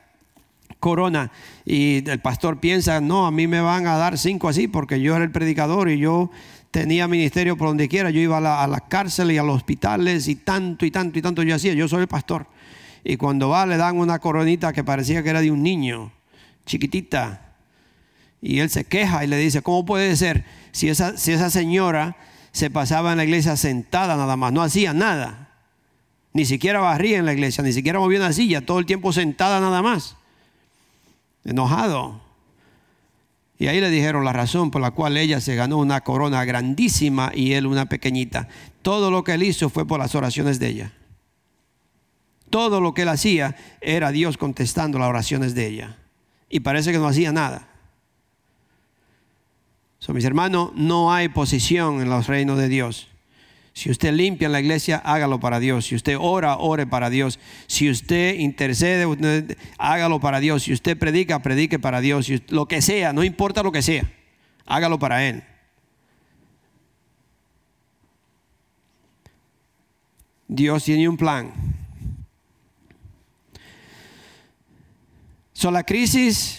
[0.78, 1.32] corona.
[1.64, 5.16] Y el pastor piensa, no, a mí me van a dar cinco así porque yo
[5.16, 6.30] era el predicador y yo
[6.70, 8.10] tenía ministerio por donde quiera.
[8.10, 11.18] Yo iba a la, a la cárcel y a los hospitales y tanto y tanto
[11.18, 11.74] y tanto yo hacía.
[11.74, 12.46] Yo soy el pastor.
[13.04, 16.12] Y cuando va le dan una coronita que parecía que era de un niño,
[16.66, 17.54] chiquitita.
[18.42, 22.16] Y él se queja y le dice, ¿cómo puede ser si esa, si esa señora
[22.52, 25.48] se pasaba en la iglesia sentada nada más, no hacía nada?
[26.32, 29.60] Ni siquiera barría en la iglesia, ni siquiera movía una silla, todo el tiempo sentada
[29.60, 30.16] nada más.
[31.44, 32.29] Enojado.
[33.60, 37.30] Y ahí le dijeron la razón por la cual ella se ganó una corona grandísima
[37.34, 38.48] y él una pequeñita.
[38.80, 40.92] Todo lo que él hizo fue por las oraciones de ella.
[42.48, 45.98] Todo lo que él hacía era Dios contestando las oraciones de ella.
[46.48, 47.68] Y parece que no hacía nada.
[49.98, 53.09] So, mis hermanos, no hay posición en los reinos de Dios.
[53.80, 55.86] Si usted limpia la iglesia, hágalo para Dios.
[55.86, 57.38] Si usted ora, ore para Dios.
[57.66, 59.06] Si usted intercede,
[59.78, 60.64] hágalo para Dios.
[60.64, 62.30] Si usted predica, predique para Dios.
[62.48, 64.04] lo que sea, no importa lo que sea,
[64.66, 65.42] hágalo para Él.
[70.46, 71.50] Dios tiene un plan.
[75.62, 76.58] La crisis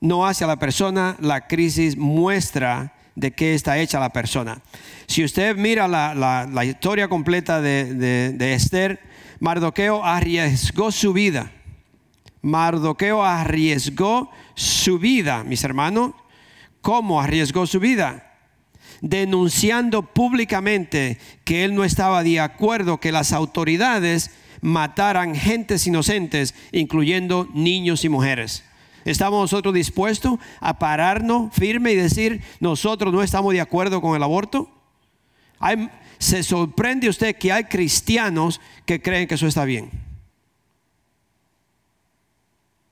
[0.00, 4.62] no hace a la persona, la crisis muestra de qué está hecha la persona.
[5.06, 8.98] Si usted mira la, historia completa de, de, Esther,
[9.40, 11.52] Mardoqueo arriesgó su vida.
[12.40, 16.12] Mardoqueo arriesgó su vida, mis hermanos.
[16.80, 18.26] ¿Cómo arriesgó su vida?
[19.02, 27.48] denunciando públicamente que él no estaba de acuerdo que las autoridades mataran gentes inocentes, incluyendo
[27.54, 28.62] niños y mujeres.
[29.10, 34.22] ¿Estamos nosotros dispuestos a pararnos firme y decir, nosotros no estamos de acuerdo con el
[34.22, 34.70] aborto?
[36.18, 39.90] se sorprende usted que hay cristianos que creen que eso está bien.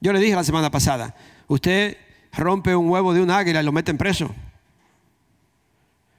[0.00, 1.14] Yo le dije la semana pasada,
[1.46, 1.96] usted
[2.32, 4.34] rompe un huevo de un águila y lo mete en preso.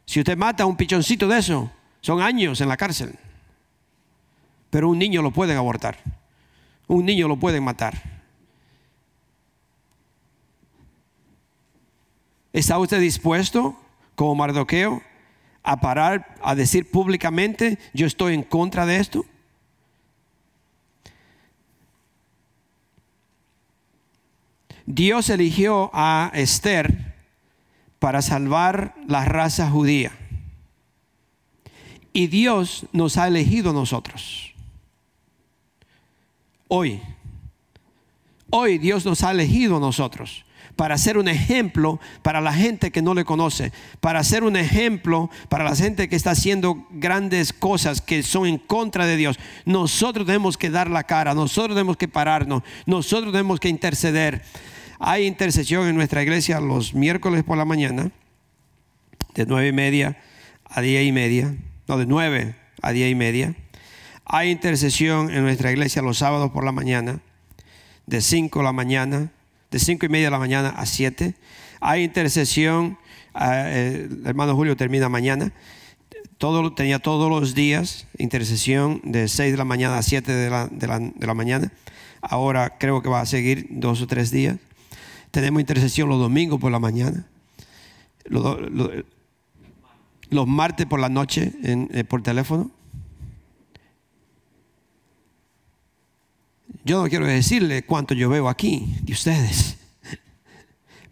[0.06, 1.72] Si usted mata a un pichoncito de eso,
[2.02, 3.14] son años en la cárcel.
[4.70, 5.98] Pero un niño lo pueden abortar.
[6.88, 8.19] Un niño lo pueden matar.
[12.52, 13.78] ¿Está usted dispuesto,
[14.16, 15.04] como Mardoqueo,
[15.62, 19.26] a parar a decir públicamente, yo estoy en contra de esto?
[24.88, 27.14] Dios eligió a Esther
[28.00, 30.12] para salvar la raza judía.
[32.12, 34.56] Y Dios nos ha elegido a nosotros.
[36.68, 37.00] Hoy,
[38.50, 40.44] hoy Dios nos ha elegido a nosotros
[40.80, 45.30] para ser un ejemplo para la gente que no le conoce, para ser un ejemplo
[45.50, 49.38] para la gente que está haciendo grandes cosas que son en contra de Dios.
[49.66, 54.42] Nosotros tenemos que dar la cara, nosotros tenemos que pararnos, nosotros tenemos que interceder.
[55.00, 58.12] Hay intercesión en nuestra iglesia los miércoles por la mañana,
[59.36, 60.18] de nueve y media
[60.64, 61.58] a diez y media,
[61.90, 63.54] no, de nueve a diez y media.
[64.24, 67.20] Hay intercesión en nuestra iglesia los sábados por la mañana,
[68.06, 69.34] de cinco de la mañana,
[69.72, 71.36] de cinco y media de la mañana a siete.
[71.80, 72.98] Hay intercesión,
[73.40, 75.52] eh, el hermano Julio termina mañana.
[76.38, 80.68] Todo, tenía todos los días intercesión de seis de la mañana a siete de la,
[80.68, 81.72] de la mañana.
[82.22, 84.58] Ahora creo que va a seguir dos o tres días.
[85.32, 87.26] Tenemos intercesión los domingos por la mañana,
[88.26, 88.58] los,
[90.48, 92.72] martes por la noche eh, por teléfono.
[96.84, 99.78] Yo no quiero decirle cuánto yo veo aquí de ustedes,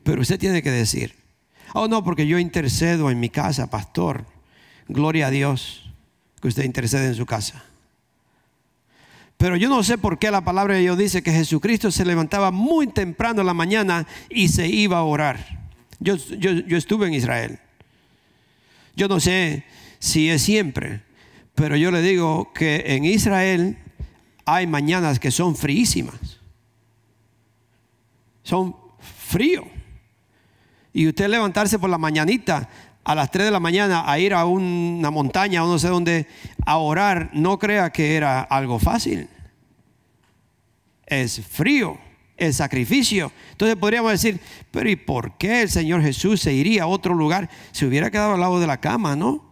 [0.03, 1.13] pero usted tiene que decir,
[1.73, 4.25] oh no, porque yo intercedo en mi casa, pastor.
[4.87, 5.91] Gloria a Dios
[6.41, 7.63] que usted intercede en su casa.
[9.37, 12.51] Pero yo no sé por qué la palabra de Dios dice que Jesucristo se levantaba
[12.51, 15.69] muy temprano en la mañana y se iba a orar.
[15.99, 17.59] Yo, yo, estuve en Israel.
[18.95, 19.63] Yo no sé
[19.99, 21.01] si es siempre,
[21.53, 23.77] pero yo le digo que en Israel
[24.47, 26.39] hay mañanas que son fríísimas.
[28.43, 28.73] Son
[29.27, 29.67] frío.
[30.93, 32.69] Y usted levantarse por la mañanita
[33.03, 36.27] a las 3 de la mañana a ir a una montaña o no sé dónde
[36.65, 39.27] a orar, no crea que era algo fácil.
[41.05, 41.97] Es frío,
[42.37, 43.33] es sacrificio.
[43.51, 44.39] Entonces podríamos decir,
[44.71, 47.49] pero ¿y por qué el Señor Jesús se iría a otro lugar?
[47.73, 49.45] Se hubiera quedado al lado de la cama, ¿no?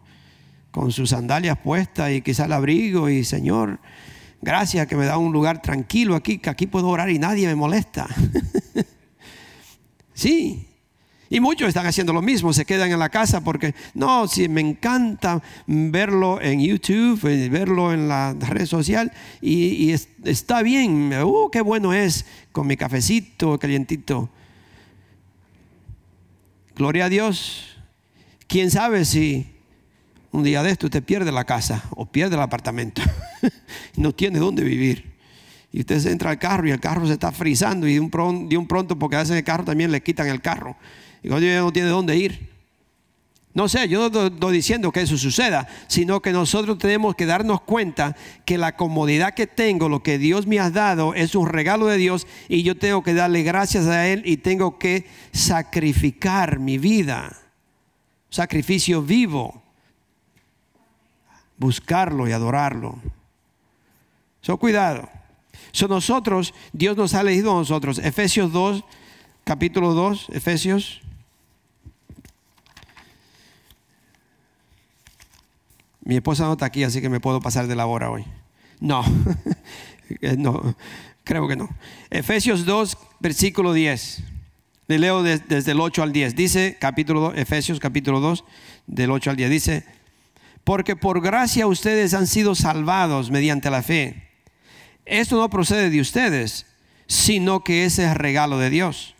[0.71, 3.79] Con sus sandalias puestas y quizá el abrigo y Señor,
[4.45, 7.55] gracias que me da un lugar tranquilo aquí, que aquí puedo orar y nadie me
[7.55, 8.07] molesta.
[10.13, 10.67] sí,
[11.29, 14.61] y muchos están haciendo lo mismo, se quedan en la casa porque, no, si me
[14.61, 19.91] encanta verlo en YouTube, eh, verlo en la red social y,
[20.23, 24.29] está bien, uh, qué bueno es con mi cafecito calientito.
[26.75, 27.77] Gloria a Dios.
[28.47, 29.55] ¿Quién sabe si
[30.31, 33.01] un día de esto usted pierde la casa o pierde el apartamento?
[33.97, 35.15] no tiene dónde vivir.
[35.71, 38.09] Y usted se entra al carro y el carro se está frizando y de un,
[38.09, 40.77] pronto, de un pronto porque a veces el carro también le quitan el carro
[41.21, 42.55] y cuando no tiene dónde ir.
[43.55, 47.61] No sé, yo no estoy diciendo que eso suceda, sino que nosotros tenemos que darnos
[47.61, 48.15] cuenta
[48.45, 51.97] que la comodidad que tengo, lo que Dios me ha dado, es un regalo de
[51.97, 57.35] Dios y yo tengo que darle gracias a Él y tengo que sacrificar mi vida.
[58.29, 59.63] Sacrificio vivo.
[61.57, 62.99] Buscarlo y adorarlo.
[64.45, 65.09] So, cuidado.
[65.71, 67.97] So, nosotros, Dios nos ha elegido a nosotros.
[67.97, 68.83] Efesios 2,
[69.43, 71.01] capítulo 2, Efesios
[76.03, 78.23] Mi esposa no está aquí, así que me puedo pasar de la hora hoy.
[78.79, 79.03] No,
[80.37, 80.75] no,
[81.23, 81.67] creo que no.
[82.11, 84.21] Efesios 2, versículo 10.
[84.87, 86.35] Le leo desde el 8 al 10.
[86.35, 88.43] Dice, capítulo 2, Efesios capítulo 2,
[88.85, 89.49] del 8 al 10.
[89.49, 89.85] Dice,
[90.63, 94.24] porque por gracia ustedes han sido salvados mediante la fe.
[95.05, 96.65] Esto no procede de ustedes,
[97.07, 99.15] sino que es el regalo de Dios.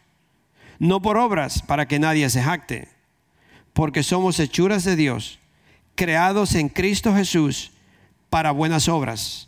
[0.79, 2.89] No por obras para que nadie se jacte,
[3.73, 5.39] porque somos hechuras de Dios
[5.95, 7.71] creados en Cristo Jesús
[8.29, 9.47] para buenas obras,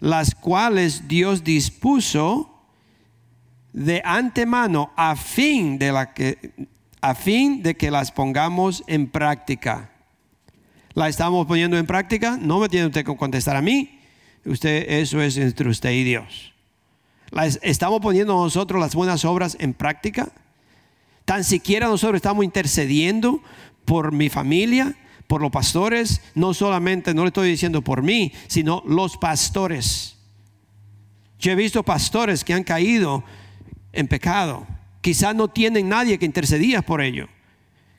[0.00, 2.48] las cuales Dios dispuso
[3.72, 6.52] de antemano a fin de, que,
[7.00, 9.90] a fin de que las pongamos en práctica.
[10.94, 12.38] ¿La estamos poniendo en práctica?
[12.40, 14.01] No me tiene usted que contestar a mí.
[14.44, 16.52] Usted, eso es entre usted y Dios.
[17.62, 20.30] ¿Estamos poniendo nosotros las buenas obras en práctica?
[21.24, 23.40] Tan siquiera nosotros estamos intercediendo
[23.84, 28.82] por mi familia, por los pastores, no solamente, no le estoy diciendo por mí, sino
[28.86, 30.16] los pastores.
[31.38, 33.24] Yo he visto pastores que han caído
[33.92, 34.66] en pecado.
[35.00, 37.28] Quizás no tienen nadie que intercedía por ellos.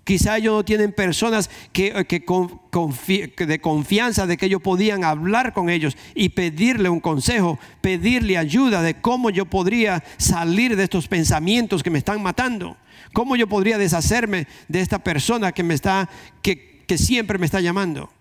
[0.04, 5.95] Quizá ellos no tienen personas que, de confianza de que ellos podían hablar con ellos
[6.14, 11.89] y pedirle un consejo, pedirle ayuda de cómo yo podría salir de estos pensamientos que
[11.89, 12.76] me están matando.
[13.14, 16.10] Cómo yo podría deshacerme de esta persona que me está,
[16.41, 18.12] que siempre me está llamando.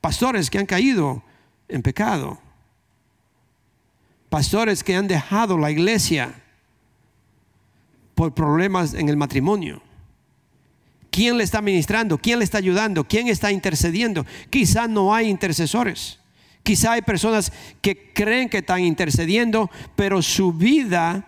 [0.00, 1.24] Pastores que han caído
[1.68, 2.38] en pecado.
[4.28, 6.40] Pastores que han dejado la iglesia
[8.14, 9.82] por problemas en el matrimonio
[11.16, 12.18] ¿Quién le está ministrando?
[12.18, 13.02] ¿Quién le está ayudando?
[13.02, 14.26] ¿Quién está intercediendo?
[14.50, 16.18] Quizá no hay intercesores.
[16.62, 21.26] Quizá hay personas que creen que están intercediendo, pero su vida,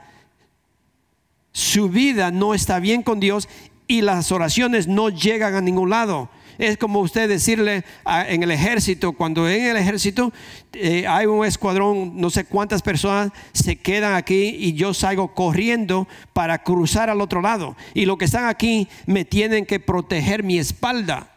[1.52, 3.48] su vida no está bien con Dios
[3.86, 6.28] y las oraciones no llegan a ningún lado.
[6.58, 10.32] Es como usted decirle en el ejército, cuando en el ejército
[10.72, 16.08] eh, hay un escuadrón, no sé cuántas personas se quedan aquí y yo salgo corriendo
[16.32, 17.76] para cruzar al otro lado.
[17.94, 21.30] Y los que están aquí me tienen que proteger mi espalda.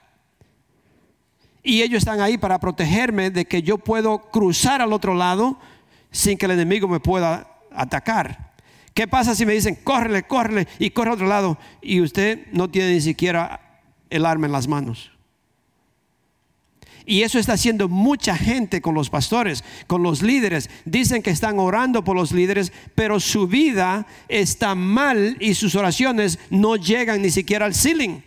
[1.63, 5.59] Y ellos están ahí para protegerme de que yo puedo cruzar al otro lado
[6.09, 8.53] sin que el enemigo me pueda atacar.
[8.95, 11.59] ¿Qué pasa si me dicen, córrele, córrele y corre al otro lado?
[11.79, 15.10] Y usted no tiene ni siquiera el arma en las manos.
[17.05, 20.69] Y eso está haciendo mucha gente con los pastores, con los líderes.
[20.85, 26.39] Dicen que están orando por los líderes, pero su vida está mal y sus oraciones
[26.49, 28.21] no llegan ni siquiera al ceiling.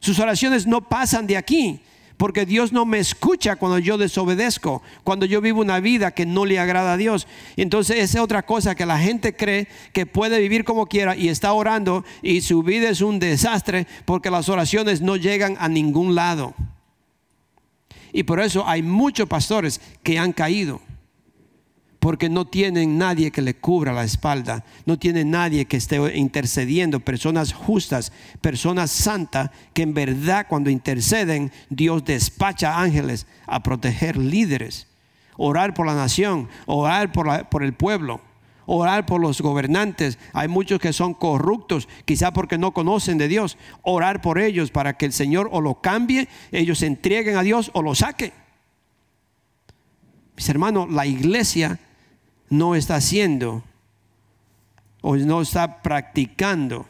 [0.00, 1.80] Sus oraciones no pasan de aquí,
[2.16, 6.44] porque Dios no me escucha cuando yo desobedezco, cuando yo vivo una vida que no
[6.44, 7.26] le agrada a Dios.
[7.56, 11.28] Entonces esa es otra cosa que la gente cree que puede vivir como quiera y
[11.28, 16.14] está orando y su vida es un desastre porque las oraciones no llegan a ningún
[16.14, 16.54] lado.
[18.12, 20.80] Y por eso hay muchos pastores que han caído.
[21.98, 24.64] Porque no tienen nadie que le cubra la espalda.
[24.86, 27.00] No tienen nadie que esté intercediendo.
[27.00, 34.88] Personas justas, personas santas, que en verdad cuando interceden, Dios despacha ángeles a proteger líderes.
[35.36, 38.20] Orar por la nación, orar por, por el pueblo
[38.74, 40.18] orar por los gobernantes.
[40.32, 43.58] Hay muchos que son corruptos, quizá porque no conocen de Dios.
[43.82, 47.70] Orar por ellos para que el Señor o lo cambie, ellos se entreguen a Dios
[47.74, 48.32] o lo saque.
[50.36, 51.80] Mis hermanos, la iglesia
[52.48, 53.62] no está haciendo
[55.02, 56.86] o no está practicando.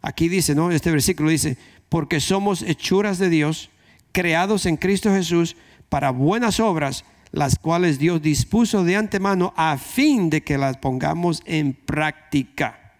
[0.00, 0.70] Aquí dice, ¿no?
[0.70, 1.58] Este versículo dice,
[1.90, 3.68] porque somos hechuras de Dios,
[4.12, 5.56] creados en Cristo Jesús
[5.90, 7.04] para buenas obras,
[7.34, 12.94] las cuales Dios dispuso de antemano a fin de que las pongamos en práctica,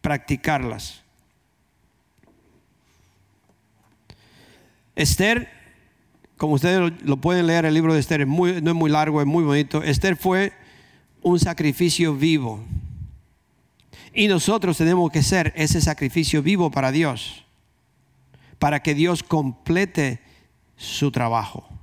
[0.00, 1.02] practicarlas.
[4.94, 5.48] Esther,
[6.36, 9.42] como ustedes lo, pueden leer, el libro de Esther no es muy largo, es muy
[9.42, 9.82] bonito.
[9.82, 10.52] Esther fue
[11.20, 12.62] un sacrificio vivo.
[14.14, 17.44] Y nosotros tenemos que ser ese sacrificio vivo para Dios,
[18.60, 20.20] para que Dios complete
[20.76, 21.77] su trabajo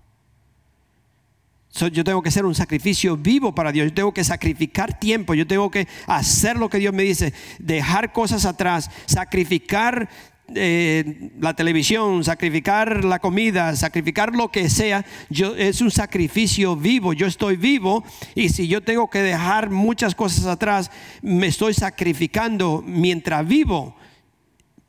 [1.91, 3.89] yo tengo que ser un sacrificio vivo para Dios.
[3.89, 5.33] Yo tengo que sacrificar tiempo.
[5.33, 7.33] Yo tengo que hacer lo que Dios me dice.
[7.59, 8.89] Dejar cosas atrás.
[9.05, 10.09] Sacrificar
[10.53, 15.03] eh, la televisión, sacrificar la comida, sacrificar lo que sea.
[15.29, 17.13] Es un sacrificio vivo.
[17.13, 18.03] Yo estoy vivo
[18.35, 23.95] y si yo tengo que dejar muchas cosas atrás, me estoy sacrificando mientras vivo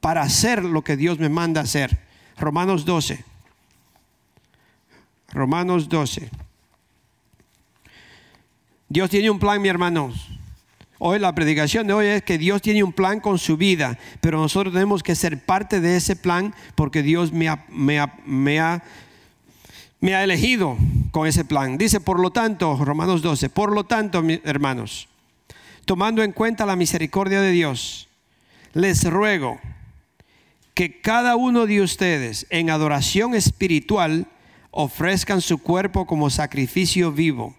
[0.00, 1.98] para hacer lo que Dios me manda hacer.
[2.36, 3.24] Romanos 12.
[5.32, 6.45] Romanos 12.
[8.88, 10.28] Dios tiene un plan, mi hermanos.
[10.98, 14.38] Hoy la predicación de hoy es que Dios tiene un plan con su vida, pero
[14.38, 18.82] nosotros tenemos que ser parte de ese plan porque Dios me ha, me ha,
[20.00, 20.78] me ha elegido
[21.10, 21.76] con ese plan.
[21.78, 25.08] Dice, por lo tanto, Romanos 12, por lo tanto, hermanos,
[25.84, 28.08] tomando en cuenta la misericordia de Dios,
[28.72, 29.58] les ruego
[30.74, 34.28] que cada uno de ustedes en adoración espiritual
[34.70, 37.56] ofrezcan su cuerpo como sacrificio vivo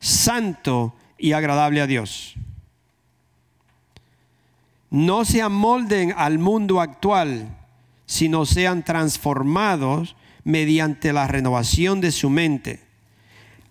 [0.00, 2.34] santo y agradable a Dios.
[4.90, 7.56] No se amolden al mundo actual,
[8.06, 12.82] sino sean transformados mediante la renovación de su mente.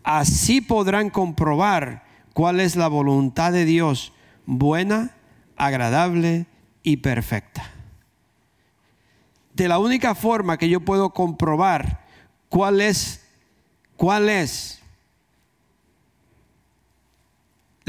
[0.03, 4.13] Así podrán comprobar cuál es la voluntad de Dios,
[4.45, 5.11] buena,
[5.57, 6.45] agradable
[6.83, 7.73] y perfecta.
[9.53, 12.05] de la única forma que yo puedo comprobar
[12.47, 13.25] cuál es,
[13.97, 14.78] cuál es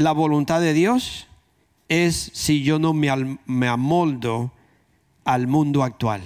[0.01, 1.27] la voluntad de Dios
[1.89, 4.51] es si yo no me, amoldo
[5.25, 6.21] al mundo actual.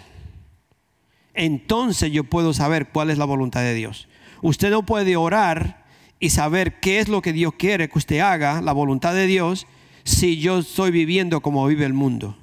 [1.34, 4.08] Entonces yo puedo saber cuál es la voluntad de Dios.
[4.42, 5.86] Usted no puede orar
[6.20, 9.68] y saber qué es lo que Dios quiere que usted haga, la voluntad de Dios,
[10.04, 12.38] si yo estoy viviendo como vive el mundo.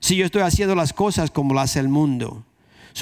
[0.00, 2.44] Si yo estoy haciendo las cosas como las hace el mundo.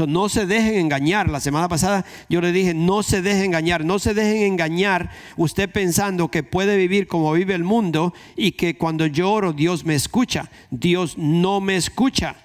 [0.01, 1.29] No se dejen engañar.
[1.29, 5.71] La semana pasada yo le dije, no se dejen engañar, no se dejen engañar usted
[5.71, 9.95] pensando que puede vivir como vive el mundo y que cuando yo oro Dios me
[9.95, 10.51] escucha.
[10.71, 12.37] Dios no me escucha.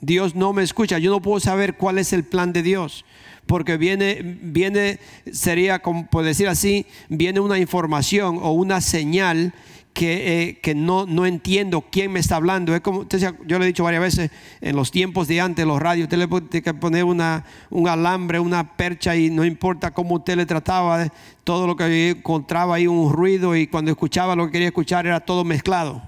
[0.00, 0.98] Dios no me escucha.
[0.98, 3.04] Yo no puedo saber cuál es el plan de Dios
[3.46, 4.98] porque viene, viene,
[5.30, 9.52] sería como por decir así, viene una información o una señal
[9.94, 12.74] que, eh, no, no, entiendo quién me está hablando.
[12.74, 14.30] Es como, yo le he dicho varias veces,
[14.60, 18.76] en los tiempos de antes, los radios, usted le que poner una, un alambre, una
[18.76, 21.08] percha y no importa cómo usted le trataba,
[21.44, 25.20] todo lo que encontraba ahí un ruido y cuando escuchaba lo que quería escuchar era
[25.20, 26.02] todo mezclado.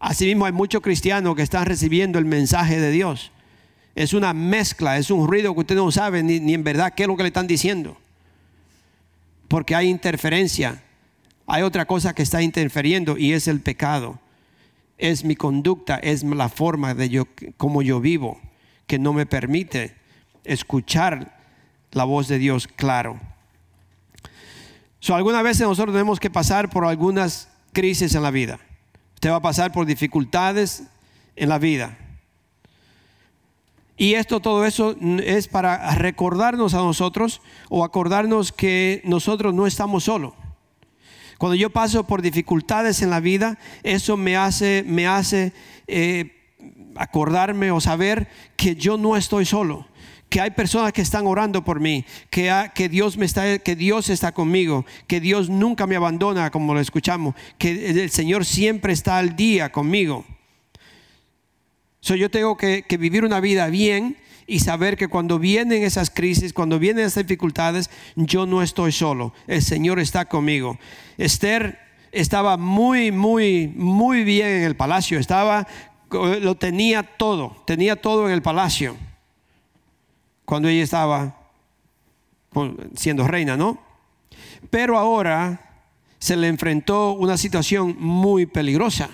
[0.00, 3.32] Asimismo hay muchos cristianos que están recibiendo el mensaje de Dios
[3.94, 7.08] es una mezcla, es un ruido que usted no sabe ni, en verdad qué es
[7.08, 7.96] lo que le están diciendo.
[9.48, 10.82] Porque hay interferencia.
[11.46, 14.18] Hay otra cosa que está interfiriendo y es el pecado.
[14.96, 17.24] Es mi conducta, es la forma de yo,
[17.56, 18.40] como yo vivo,
[18.86, 19.94] que no me permite
[20.44, 21.38] escuchar
[21.90, 23.20] la voz de Dios claro.
[25.00, 28.58] So, algunas veces nosotros tenemos que pasar por algunas crisis en la vida.
[29.14, 30.84] Usted va a pasar por dificultades
[31.36, 31.98] en la vida.
[33.96, 40.04] Y esto, todo eso es para recordarnos a nosotros o acordarnos que nosotros no estamos
[40.04, 40.32] solos.
[41.38, 45.52] Cuando yo paso por dificultades en la vida, eso me hace, me hace
[45.86, 46.54] eh,
[46.96, 49.86] acordarme o saber que yo no estoy solo
[50.34, 54.32] que hay personas que están orando por mí, que, Dios me está, que Dios está
[54.32, 59.36] conmigo, que Dios nunca me abandona, como lo escuchamos, que el Señor siempre está al
[59.36, 60.24] día conmigo.
[62.00, 64.16] Yo tengo que, vivir una vida bien
[64.46, 69.32] y saber que cuando vienen esas crisis, cuando vienen esas dificultades, yo no estoy solo.
[69.46, 70.78] El Señor está conmigo.
[71.18, 71.78] Esther
[72.12, 75.18] estaba muy, muy, muy bien en el palacio.
[75.18, 75.66] Estaba,
[76.10, 78.96] lo tenía todo, tenía todo en el palacio.
[80.44, 81.36] Cuando ella estaba
[82.50, 83.78] pues, siendo reina, ¿no?
[84.70, 85.60] Pero ahora
[86.18, 89.10] se le enfrentó una situación muy peligrosa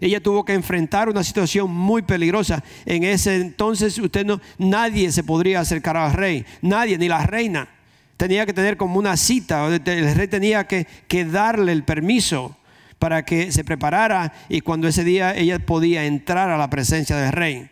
[0.00, 2.62] ella tuvo que enfrentar una situación muy peligrosa.
[2.86, 7.68] En ese entonces usted no, nadie se podría acercar al rey, nadie, ni la reina.
[8.16, 10.86] Tenía que tener como una cita, el rey tenía que,
[11.24, 12.56] darle el permiso
[12.98, 17.32] para que se preparara y cuando ese día ella podía entrar a la presencia del
[17.32, 17.70] rey.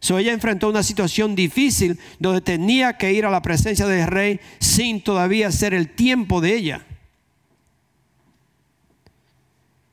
[0.00, 4.40] So, ella enfrentó una situación difícil donde tenía que ir a la presencia del rey
[4.60, 6.86] sin todavía ser el tiempo de ella.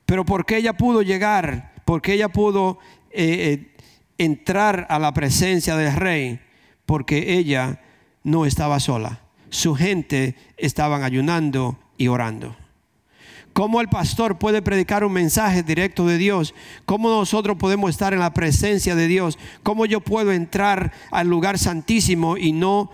[0.06, 2.78] Pero porque ella pudo llegar, porque ella pudo
[3.10, 3.76] eh, eh,
[4.18, 6.40] entrar a la presencia del rey,
[6.86, 7.80] porque ella
[8.22, 9.20] no estaba sola.
[9.50, 12.56] Su gente estaban ayunando y orando.
[13.52, 16.54] ¿Cómo el pastor puede predicar un mensaje directo de Dios?
[16.84, 19.38] ¿Cómo nosotros podemos estar en la presencia de Dios?
[19.62, 22.90] ¿Cómo yo puedo entrar al lugar santísimo y no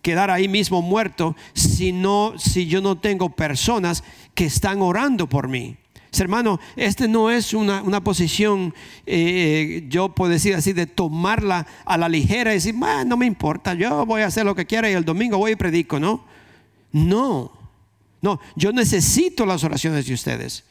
[0.00, 1.94] quedar ahí mismo muerto si,
[2.38, 4.02] si yo no tengo personas
[4.34, 5.76] que están orando por mí?
[6.16, 8.74] Hermano, este no es una, posición,
[9.06, 13.74] eh, yo puedo decir así, de tomarla a la ligera y decir, no me importa,
[13.74, 16.24] yo voy a hacer lo que quiera y el domingo voy y predico, ¿no?
[16.92, 17.52] No,
[18.22, 20.64] no, yo necesito las oraciones de ustedes.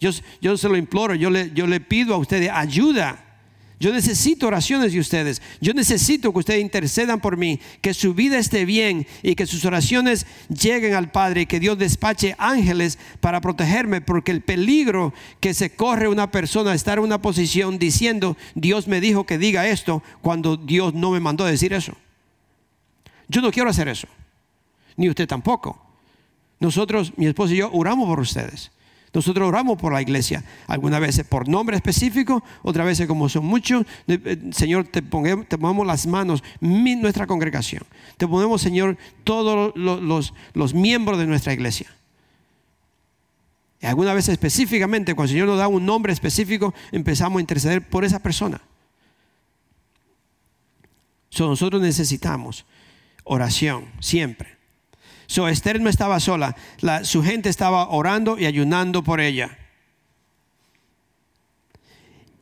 [0.00, 3.33] Yo, yo se lo imploro, yo le, yo le pido a ustedes ayuda
[3.80, 5.42] yo necesito oraciones de ustedes.
[5.60, 9.64] Yo necesito que ustedes intercedan por mí, que su vida esté bien y que sus
[9.64, 15.54] oraciones lleguen al Padre y que Dios despache ángeles para protegerme, porque el peligro que
[15.54, 20.02] se corre una persona estar en una posición diciendo, Dios me dijo que diga esto,
[20.22, 21.94] cuando Dios no me mandó a decir eso.
[23.28, 24.06] Yo no quiero hacer eso,
[24.96, 25.80] ni usted tampoco.
[26.60, 28.70] Nosotros, mi esposo y yo, oramos por ustedes.
[29.14, 33.86] Nosotros oramos por la iglesia, algunas veces por nombre específico, otras veces como son muchos,
[34.08, 37.84] eh, Señor, te, ponemos las manos, nuestra congregación,
[38.16, 41.86] te ponemos, Señor, todos los, miembros de nuestra iglesia.
[43.80, 47.88] Y algunas veces específicamente, cuando el Señor nos da un nombre específico, empezamos a interceder
[47.88, 48.60] por esa persona.
[51.38, 52.66] nosotros necesitamos
[53.22, 54.63] oración siempre.
[55.26, 56.54] So, Esther no estaba sola,
[57.02, 59.58] su gente estaba orando y ayunando por ella.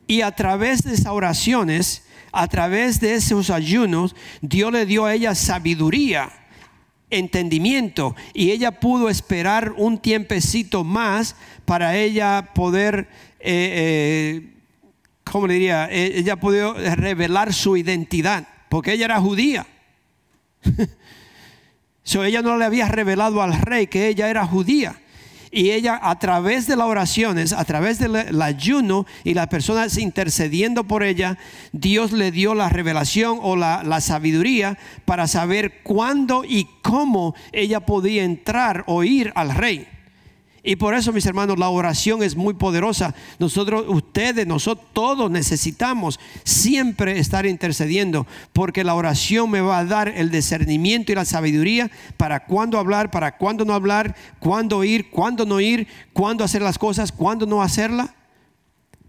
[0.07, 5.13] Y a través de esas oraciones, a través de esos ayunos, Dios le dio a
[5.13, 6.29] ella sabiduría,
[7.09, 13.07] entendimiento, y ella pudo esperar un tiempecito más para ella poder,
[13.39, 14.53] eh, eh,
[15.23, 15.87] ¿cómo le diría?
[15.89, 19.65] Eh, ella pudo revelar su identidad, porque ella era judía.
[22.03, 24.99] so, ella no le había revelado al rey que ella era judía.
[25.51, 30.83] Y ella a través de las oraciones, a través del ayuno y las personas intercediendo
[30.85, 31.37] por ella,
[31.71, 37.81] Dios le dio la revelación o la, la sabiduría para saber cuándo y cómo ella
[37.81, 39.87] podía entrar o ir al rey.
[40.65, 43.13] Y por eso, mis hermanos, la oración es muy poderosa.
[43.37, 50.07] Nosotros, ustedes, nosotros todos necesitamos siempre estar intercediendo, porque la oración me va a dar
[50.07, 55.45] el discernimiento y la sabiduría para cuándo hablar, para cuándo no hablar, cuándo ir, cuándo
[55.45, 58.15] no ir, cuándo hacer las cosas, cuándo no hacerla.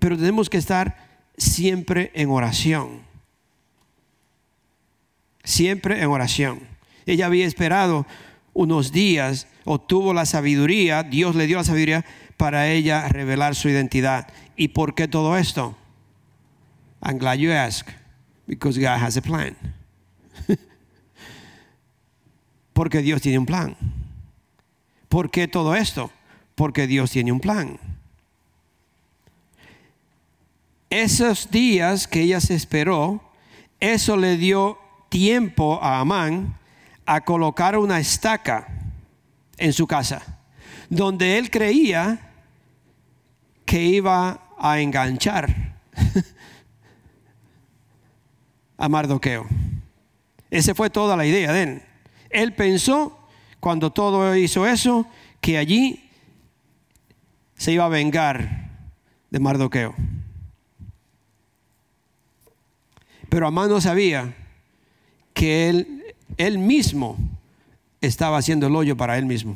[0.00, 0.96] Pero tenemos que estar
[1.36, 3.02] siempre en oración.
[5.44, 6.60] Siempre en oración.
[7.06, 8.06] Ella había esperado
[8.54, 12.04] unos días obtuvo la sabiduría, Dios le dio la sabiduría
[12.36, 14.28] para ella revelar su identidad.
[14.56, 15.76] ¿Y por qué todo esto?
[17.02, 17.88] I'm glad you ask,
[18.46, 19.56] because God has a plan.
[22.72, 23.76] Porque Dios tiene un plan.
[25.08, 26.10] ¿Por qué todo esto?
[26.54, 27.78] Porque Dios tiene un plan.
[30.88, 33.20] Esos días que ella se esperó,
[33.80, 34.78] eso le dio
[35.08, 36.56] tiempo a Amán
[37.06, 38.68] a colocar una estaca
[39.56, 40.22] en su casa,
[40.88, 42.32] donde él creía
[43.64, 45.76] que iba a enganchar
[48.76, 49.46] a Mardoqueo.
[50.50, 51.82] Esa fue toda la idea de él.
[52.30, 53.18] Él pensó,
[53.60, 55.06] cuando todo hizo eso,
[55.40, 56.10] que allí
[57.56, 58.70] se iba a vengar
[59.30, 59.94] de Mardoqueo.
[63.28, 64.36] Pero Amán no sabía
[65.32, 66.03] que él,
[66.36, 67.16] él mismo
[68.00, 69.54] estaba haciendo el hoyo para él mismo.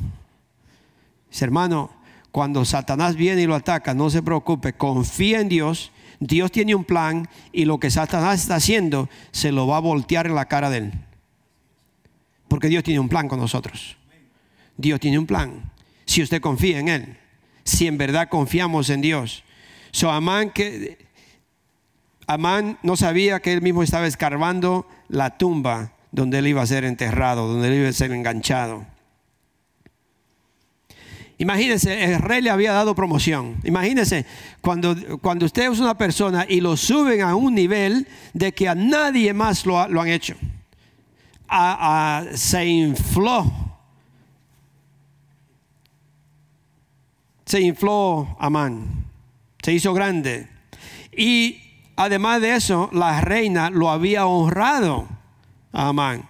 [1.39, 1.91] Hermano,
[2.31, 5.91] cuando Satanás viene y lo ataca, no se preocupe, confía en Dios.
[6.19, 10.27] Dios tiene un plan y lo que Satanás está haciendo se lo va a voltear
[10.27, 10.93] en la cara de él.
[12.47, 13.95] Porque Dios tiene un plan con nosotros.
[14.75, 15.71] Dios tiene un plan.
[16.05, 17.17] Si usted confía en Él,
[17.63, 19.43] si en verdad confiamos en Dios.
[19.91, 20.97] So Amán que
[22.25, 26.85] Amán no sabía que él mismo estaba escarbando la tumba donde él iba a ser
[26.85, 28.85] enterrado, donde él iba a ser enganchado.
[31.39, 33.61] Imagínense, el rey le había dado promoción.
[33.63, 34.25] Imagínense,
[34.59, 38.75] cuando, cuando usted es una persona y lo suben a un nivel de que a
[38.75, 40.35] nadie más lo, han hecho.
[42.33, 43.49] se infló.
[47.45, 49.05] Se infló Amán.
[49.63, 50.49] Se hizo grande.
[51.15, 51.61] Y
[51.95, 55.18] además de eso, la reina lo había honrado a
[55.71, 56.27] Amán,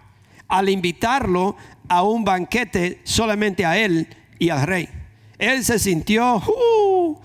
[0.48, 1.56] al invitarlo
[1.88, 4.90] a un banquete solamente a él y al rey.
[5.38, 7.18] Él se sintió, uh,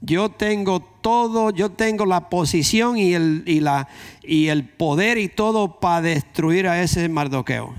[0.00, 3.88] yo tengo todo, yo tengo la posición y el, y, la,
[4.22, 7.74] y el poder y todo para destruir a ese Mardoqueo.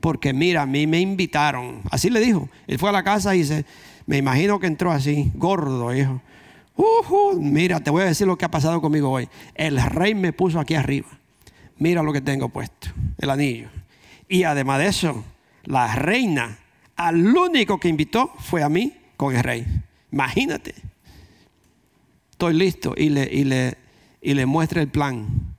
[0.00, 1.82] Porque mira, a mí me invitaron.
[1.90, 2.48] Así le dijo.
[2.66, 3.66] Él fue a la casa y se,
[4.06, 6.22] me imagino que entró así, gordo, hijo.
[6.76, 9.28] Uh, mira, te voy a decir lo que ha pasado conmigo hoy.
[9.54, 11.19] El rey me puso aquí arriba
[11.80, 13.68] mira lo que tengo puesto, el anillo.
[14.28, 15.24] Y además de eso,
[15.64, 16.58] la reina,
[16.94, 19.66] al único que invitó fue a mí con el rey.
[20.12, 20.74] Imagínate.
[22.30, 23.76] Estoy listo y le, y le,
[24.20, 25.56] y le muestra el plan,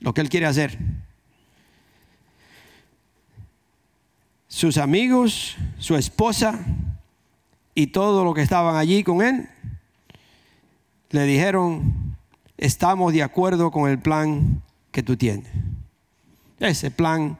[0.00, 0.76] lo que él quiere hacer.
[4.48, 6.58] Sus amigos, su esposa
[7.74, 9.48] y todo lo que estaban allí con él,
[11.10, 12.16] le dijeron,
[12.56, 15.48] estamos de acuerdo con el plan que tú tienes.
[16.60, 17.38] Ese plan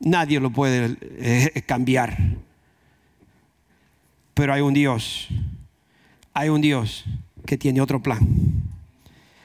[0.00, 2.16] nadie lo puede eh, cambiar.
[4.34, 5.28] Pero hay un Dios,
[6.32, 7.04] hay un Dios
[7.46, 8.20] que tiene otro plan.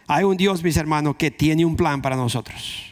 [0.07, 2.85] Hay un Dios, mis hermanos, que tiene un plan para nosotros.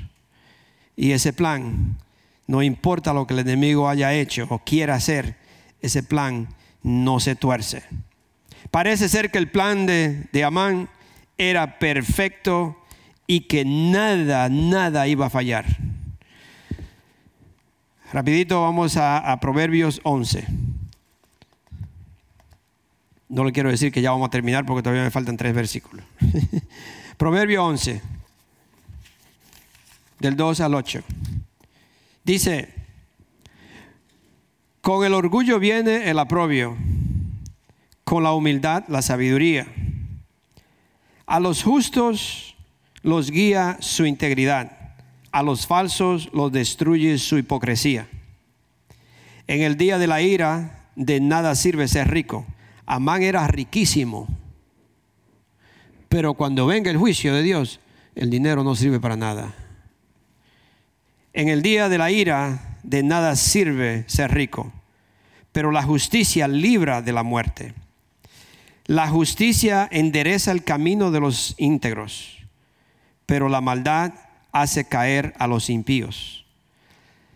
[0.95, 1.97] Y ese plan,
[2.45, 5.35] no importa lo que el enemigo haya hecho o quiera hacer,
[5.81, 6.47] ese plan
[6.83, 7.83] no se tuerce.
[8.69, 10.89] Parece ser que el plan de, de Amán
[11.37, 12.77] era perfecto
[13.27, 15.65] y que nada, nada iba a fallar.
[18.13, 20.47] Rapidito vamos a, Proverbios 11.
[23.27, 26.05] No le quiero decir que ya vamos a terminar porque todavía me faltan tres versículos.
[27.17, 28.01] Proverbio 11,
[30.19, 31.03] del 2 al 8.
[32.23, 32.73] Dice,
[34.79, 36.77] con el orgullo viene el aprobio,
[38.05, 39.67] con la humildad la sabiduría.
[41.25, 42.46] A los justos
[43.03, 44.95] los guía su integridad,
[45.31, 48.07] a los falsos los destruye su hipocresía.
[49.47, 52.45] En el día de la ira, de nada sirve ser rico.
[52.85, 54.27] Amán era riquísimo,
[56.09, 57.79] pero cuando venga el juicio de Dios,
[58.15, 59.53] el dinero no sirve para nada.
[61.33, 64.71] En el día de la ira, de nada sirve ser rico,
[65.51, 67.73] pero la justicia libra de la muerte.
[68.85, 72.36] La justicia endereza el camino de los íntegros,
[73.27, 74.13] pero la maldad
[74.51, 76.45] hace caer a los impíos.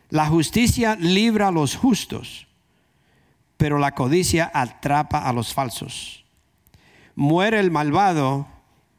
[0.10, 2.48] La justicia libra a los justos,
[3.58, 6.26] pero la codicia atrapa a los falsos.
[7.16, 8.48] Muere el malvado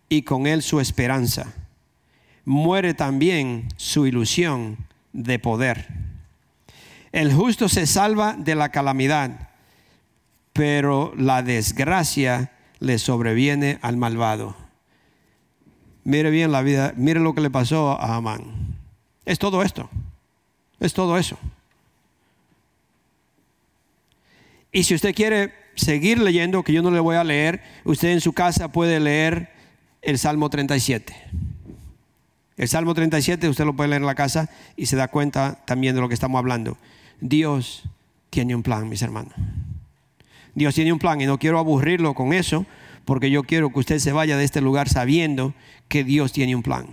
[0.09, 1.53] y con él su esperanza.
[2.45, 4.77] Muere también su ilusión
[5.13, 5.89] de poder.
[7.11, 9.51] El justo se salva de la calamidad,
[10.53, 14.62] pero la desgracia le sobreviene al malvado.
[16.05, 18.43] Mire bien la vida, mire lo que le pasó a Amán.
[19.25, 19.89] Es todo esto.
[20.81, 21.39] Es todo eso.
[24.73, 28.21] Y si usted quiere seguir leyendo, que yo no le voy a leer, usted en
[28.21, 29.51] su casa puede leer
[30.01, 31.15] el Salmo 37.
[32.57, 35.95] El Salmo 37 usted lo puede leer en la casa y se da cuenta también
[35.95, 36.79] de lo que estamos hablando.
[37.21, 37.85] Dios
[38.31, 39.35] tiene un plan, mis hermanos.
[40.55, 42.67] Dios tiene un plan y no quiero aburrirlo con eso,
[43.05, 45.55] porque yo quiero que usted se vaya de este lugar sabiendo
[45.93, 46.87] que Dios tiene un plan.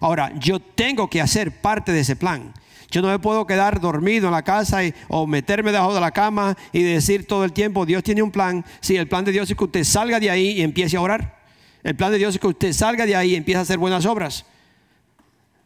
[0.00, 2.54] Ahora, yo tengo que hacer parte de ese plan.
[2.90, 6.56] Yo no me puedo quedar dormido en la casa o meterme debajo de la cama
[6.72, 8.64] y decir todo el tiempo, Dios tiene un plan.
[8.80, 11.38] Si el plan de Dios es que usted salga de ahí y empiece a orar.
[11.82, 14.06] El plan de Dios es que usted salga de ahí y empiece a hacer buenas
[14.06, 14.46] obras.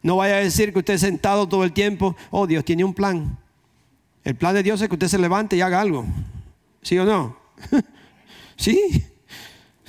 [0.01, 3.37] No vaya a decir que usted sentado todo el tiempo, oh Dios tiene un plan.
[4.25, 6.05] El plan de Dios es que usted se levante y haga algo.
[6.81, 7.37] ¿Sí o no?
[8.57, 9.05] sí.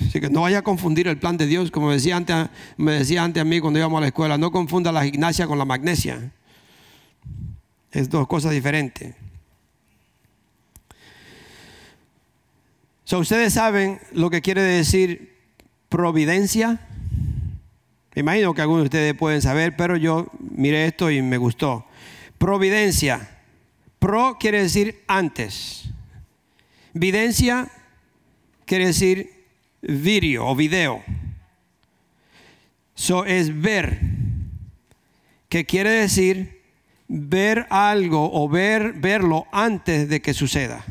[0.07, 3.23] Así que no vaya a confundir el plan de Dios, como decía antes, me decía
[3.23, 6.31] antes a mí cuando íbamos a la escuela, no confunda la gimnasia con la magnesia.
[7.91, 9.15] Es dos cosas diferentes.
[13.03, 15.37] So, Ustedes saben lo que quiere decir
[15.89, 16.79] providencia.
[18.15, 21.85] Imagino que algunos de ustedes pueden saber, pero yo miré esto y me gustó.
[22.37, 23.29] Providencia.
[23.99, 25.89] Pro quiere decir antes.
[26.93, 27.69] Videncia
[28.65, 29.40] quiere decir
[29.81, 31.03] video o video.
[32.95, 33.99] So es ver.
[35.49, 36.61] ¿Qué quiere decir
[37.11, 40.83] ver algo o ver, verlo antes de que suceda.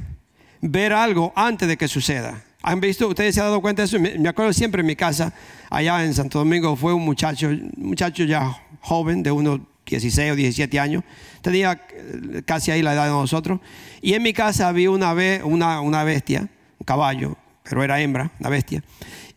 [0.61, 2.45] Ver algo antes de que suceda.
[2.63, 3.09] ¿Han visto?
[3.09, 3.99] ¿Ustedes se han dado cuenta de eso?
[3.99, 5.33] Me acuerdo siempre en mi casa,
[5.71, 10.37] allá en Santo Domingo, fue un muchacho, un muchacho ya joven, de unos 16 o
[10.37, 11.03] 17 años.
[11.41, 13.61] Tenía eh, casi ahí la edad de nosotros.
[14.03, 16.41] Y en mi casa había una, una, una bestia,
[16.79, 17.39] un caballo,
[17.71, 18.85] pero era hembra, una bestia.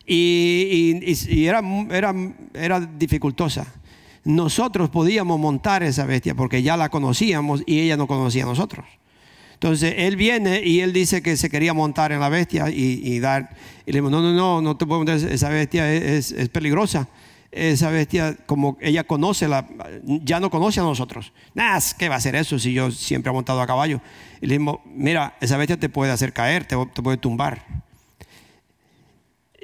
[0.06, 1.00] Y,
[1.46, 2.14] era, era,
[2.52, 3.66] era dificultosa
[4.24, 8.86] nosotros podíamos montar esa bestia porque ya la conocíamos y ella no conocía a nosotros.
[9.52, 13.56] Entonces él viene y él dice que se quería montar en la bestia y, dar.
[13.86, 17.08] Y le digo, no, no, no, no te puedo montar, esa bestia es, peligrosa.
[17.50, 19.64] Esa bestia, como ella conoce, la,
[20.04, 21.32] ya no conoce a nosotros.
[21.54, 24.00] Nah, ¿qué va a hacer eso si yo siempre he montado a caballo?
[24.40, 27.83] Y le digo, mira, esa bestia te puede hacer caer, te puede tumbar.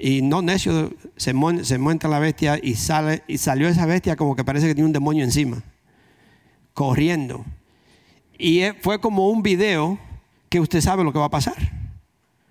[0.03, 4.44] Y no necio, se, monta la bestia y, sale, y salió esa bestia como que
[4.44, 5.62] parece que tiene un demonio encima,
[6.72, 7.44] corriendo.
[8.38, 9.98] Y fue como un video
[10.48, 11.55] que usted sabe lo que va a pasar.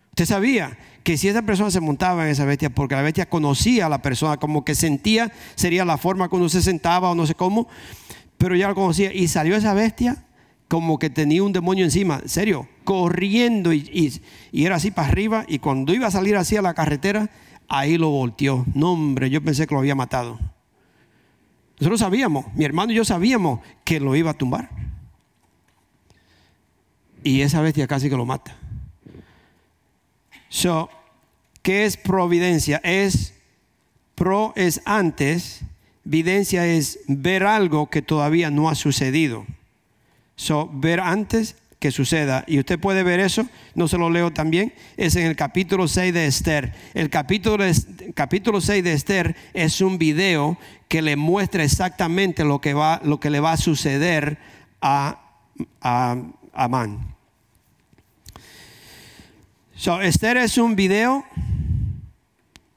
[0.10, 3.88] Usted sabía que si esa persona se montaba en esa bestia, porque la bestia conocía
[3.88, 7.34] a la persona, como que sentía, sería la forma cuando se sentaba o no sé
[7.34, 7.68] cómo,
[8.38, 9.12] pero ya lo conocía.
[9.12, 10.24] Y salió esa bestia
[10.70, 14.22] como que tenía un demonio encima, serio, corriendo y,
[14.54, 17.32] era así para arriba y cuando iba a salir así a la carretera,
[17.68, 18.66] ahí lo volteó.
[18.76, 20.40] No, hombre, yo pensé que lo había matado.
[21.80, 24.70] Nosotros sabíamos, mi hermano y yo sabíamos que lo iba a tumbar.
[27.24, 28.56] Y esa bestia casi que lo mata.
[30.50, 30.90] So,
[31.64, 32.80] ¿qué es providencia?
[32.84, 33.34] Es
[34.14, 35.62] pro es antes,
[36.04, 39.48] videncia es ver algo que todavía no ha sucedido.
[40.40, 42.46] So, ver antes que suceda.
[42.48, 46.14] Y usted puede ver eso, no se lo leo también, es en el capítulo 6
[46.14, 46.74] de Esther.
[46.94, 47.66] El capítulo,
[48.16, 53.20] capítulo 6 de Esther es un video que le muestra exactamente lo que, va, lo
[53.20, 54.38] que le va a suceder
[54.80, 55.20] a,
[55.82, 56.16] a,
[56.54, 57.16] Amán.
[59.76, 61.26] So, Esther es un video,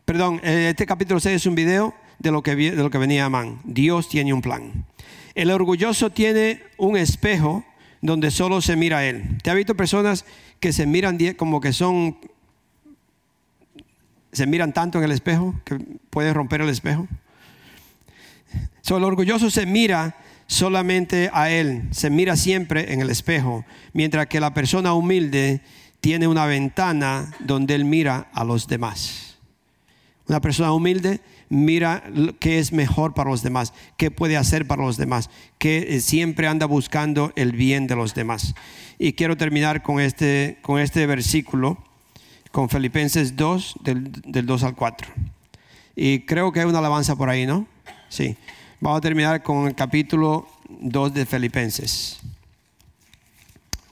[0.05, 3.25] perdón, eh, este capítulo 6 es un video de lo que, de lo que venía
[3.25, 3.61] Amán.
[3.65, 4.87] Dios tiene un plan.
[5.35, 7.65] El orgulloso tiene un espejo
[8.01, 9.39] donde solo se mira a él.
[9.43, 10.25] ¿Te ha visto personas
[10.61, 12.19] que se miran como que son,
[14.33, 15.79] se miran tanto en el espejo que
[16.11, 17.09] pueden romper el espejo?
[18.83, 24.27] So, el orgulloso se mira solamente a él, se mira siempre en el espejo, mientras
[24.27, 25.63] que la persona humilde
[26.01, 29.39] tiene una ventana donde él mira a los demás.
[30.27, 31.21] Una persona humilde
[31.53, 32.03] mira
[32.41, 35.29] qué es mejor para los demás, qué puede hacer para los demás,
[35.59, 38.55] que siempre anda buscando el bien de los demás.
[38.99, 41.77] Y quiero terminar con este, con este versículo,
[42.53, 45.13] con Filipenses 2, del, del 2 al 4.
[45.95, 47.67] Y creo que hay una alabanza por ahí, ¿no?
[48.09, 48.35] Sí.
[48.81, 52.19] Vamos a terminar con el capítulo 2 de Filipenses.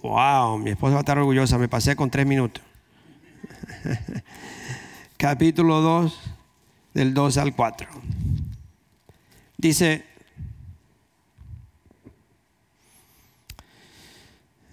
[0.02, 2.64] Wow, mi esposa va a estar orgullosa, me pasé con tres minutos.
[5.18, 6.30] capítulo 2,
[6.95, 7.88] del 2 al 4.
[9.57, 10.05] Dice,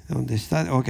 [0.07, 0.73] ¿dónde está?
[0.73, 0.89] Ok.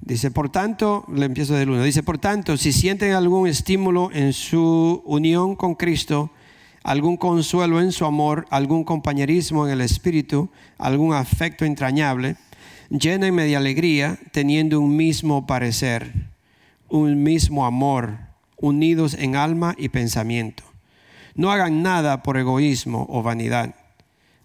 [0.00, 1.82] Dice, por tanto, le empiezo del 1.
[1.82, 6.30] Dice, por tanto, si sienten algún estímulo en su unión con Cristo,
[6.82, 12.36] algún consuelo en su amor, algún compañerismo en el espíritu, algún afecto entrañable,
[12.90, 16.12] llénenme de alegría teniendo un mismo parecer,
[16.90, 18.18] un mismo amor,
[18.64, 20.64] unidos en alma y pensamiento.
[21.34, 23.74] No hagan nada por egoísmo o vanidad,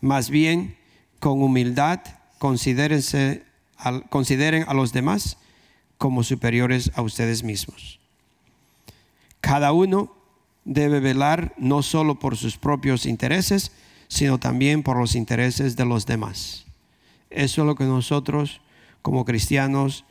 [0.02, 0.76] más bien
[1.20, 2.02] con humildad
[2.38, 3.02] consideren
[4.68, 5.38] a los demás
[5.98, 8.00] como superiores a ustedes mismos.
[9.40, 10.14] Cada uno
[10.66, 13.72] debe velar no solo por sus propios intereses,
[14.10, 16.66] sino también por los intereses de los demás.
[17.30, 18.60] Eso es lo que nosotros
[19.02, 20.04] como cristianos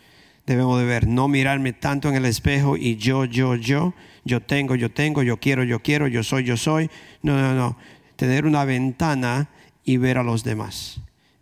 [0.52, 1.06] debemos de ver.
[1.06, 3.94] No mirarme tanto en el espejo y yo, yo, yo,
[4.24, 6.90] yo tengo, yo tengo, yo quiero, yo quiero, yo soy, yo soy.
[7.22, 7.76] No, no, no.
[8.16, 9.48] Tener una ventana
[9.84, 11.00] y ver a los demás.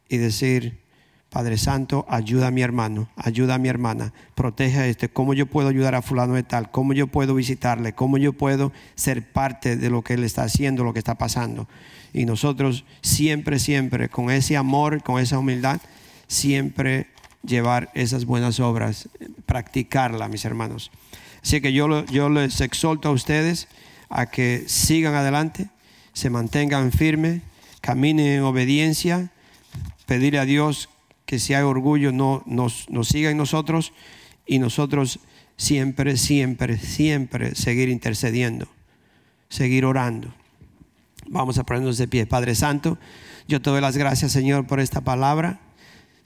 [0.08, 0.78] Y decir,
[1.30, 5.46] Padre Santo, ayuda a mi hermano, ayuda a mi hermana, protege a este, cómo yo
[5.46, 9.76] puedo ayudar a fulano de tal, cómo yo puedo visitarle, cómo yo puedo ser parte
[9.76, 11.68] de lo que él está haciendo, lo que está pasando.
[12.12, 15.80] Y nosotros siempre, siempre, con ese amor, con esa humildad,
[16.28, 17.08] siempre
[17.46, 19.08] llevar esas buenas obras,
[19.46, 20.90] practicarla, mis hermanos.
[21.42, 23.68] Así que yo, yo les exhorto a ustedes
[24.08, 25.68] a que sigan adelante,
[26.12, 27.42] se mantengan firmes,
[27.80, 29.30] caminen en obediencia,
[30.06, 30.88] pedirle a Dios
[31.24, 33.92] que si hay orgullo no nos, nos siga en nosotros
[34.46, 35.18] y nosotros
[35.56, 38.68] siempre, siempre, siempre seguir intercediendo,
[39.48, 40.32] seguir orando.
[41.28, 42.26] Vamos a ponernos de pie.
[42.26, 42.98] Padre Santo,
[43.48, 45.60] yo te doy las gracias, Señor, por esta palabra.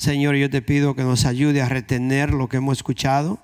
[0.01, 3.39] Señor, yo te pido que nos ayude a retener lo que hemos escuchado.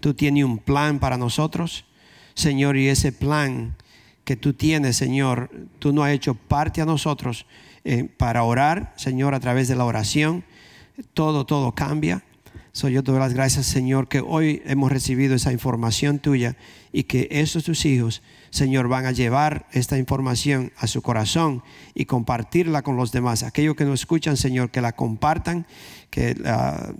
[0.00, 1.84] Tú tienes un plan para nosotros,
[2.32, 3.76] Señor, y ese plan
[4.24, 7.44] que tú tienes, Señor, tú no has hecho parte a nosotros
[7.84, 10.44] eh, para orar, Señor, a través de la oración
[11.12, 12.24] todo, todo cambia.
[12.72, 16.56] So, yo te doy las gracias, Señor, que hoy hemos recibido esa información tuya
[16.90, 21.62] y que estos tus hijos, Señor, van a llevar esta información a su corazón
[21.94, 23.42] y compartirla con los demás.
[23.42, 25.66] Aquellos que no escuchan, Señor, que la compartan,
[26.10, 26.94] que la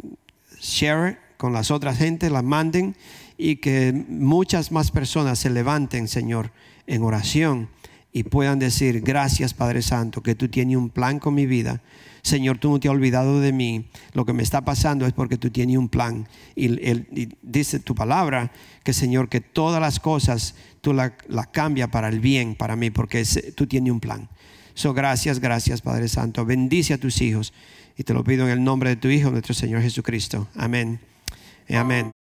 [0.60, 2.96] share con las otras gente, la manden
[3.36, 6.52] y que muchas más personas se levanten, Señor,
[6.86, 7.68] en oración
[8.12, 11.80] y puedan decir, gracias Padre Santo, que tú tienes un plan con mi vida
[12.22, 13.86] Señor, tú no te has olvidado de mí.
[14.12, 16.28] Lo que me está pasando es porque tú tienes un plan.
[16.54, 18.52] Y, dice tu palabra
[18.84, 22.90] que, Señor, que todas las cosas tú las la cambias para el bien, para mí,
[22.90, 24.28] porque tú tienes un plan.
[24.74, 26.44] So, gracias, gracias, Padre Santo.
[26.44, 27.52] Bendice a tus hijos.
[27.96, 30.46] Y te lo pido en el nombre de tu Hijo, nuestro Señor Jesucristo.
[30.54, 31.00] Amén.
[31.68, 32.12] Amén.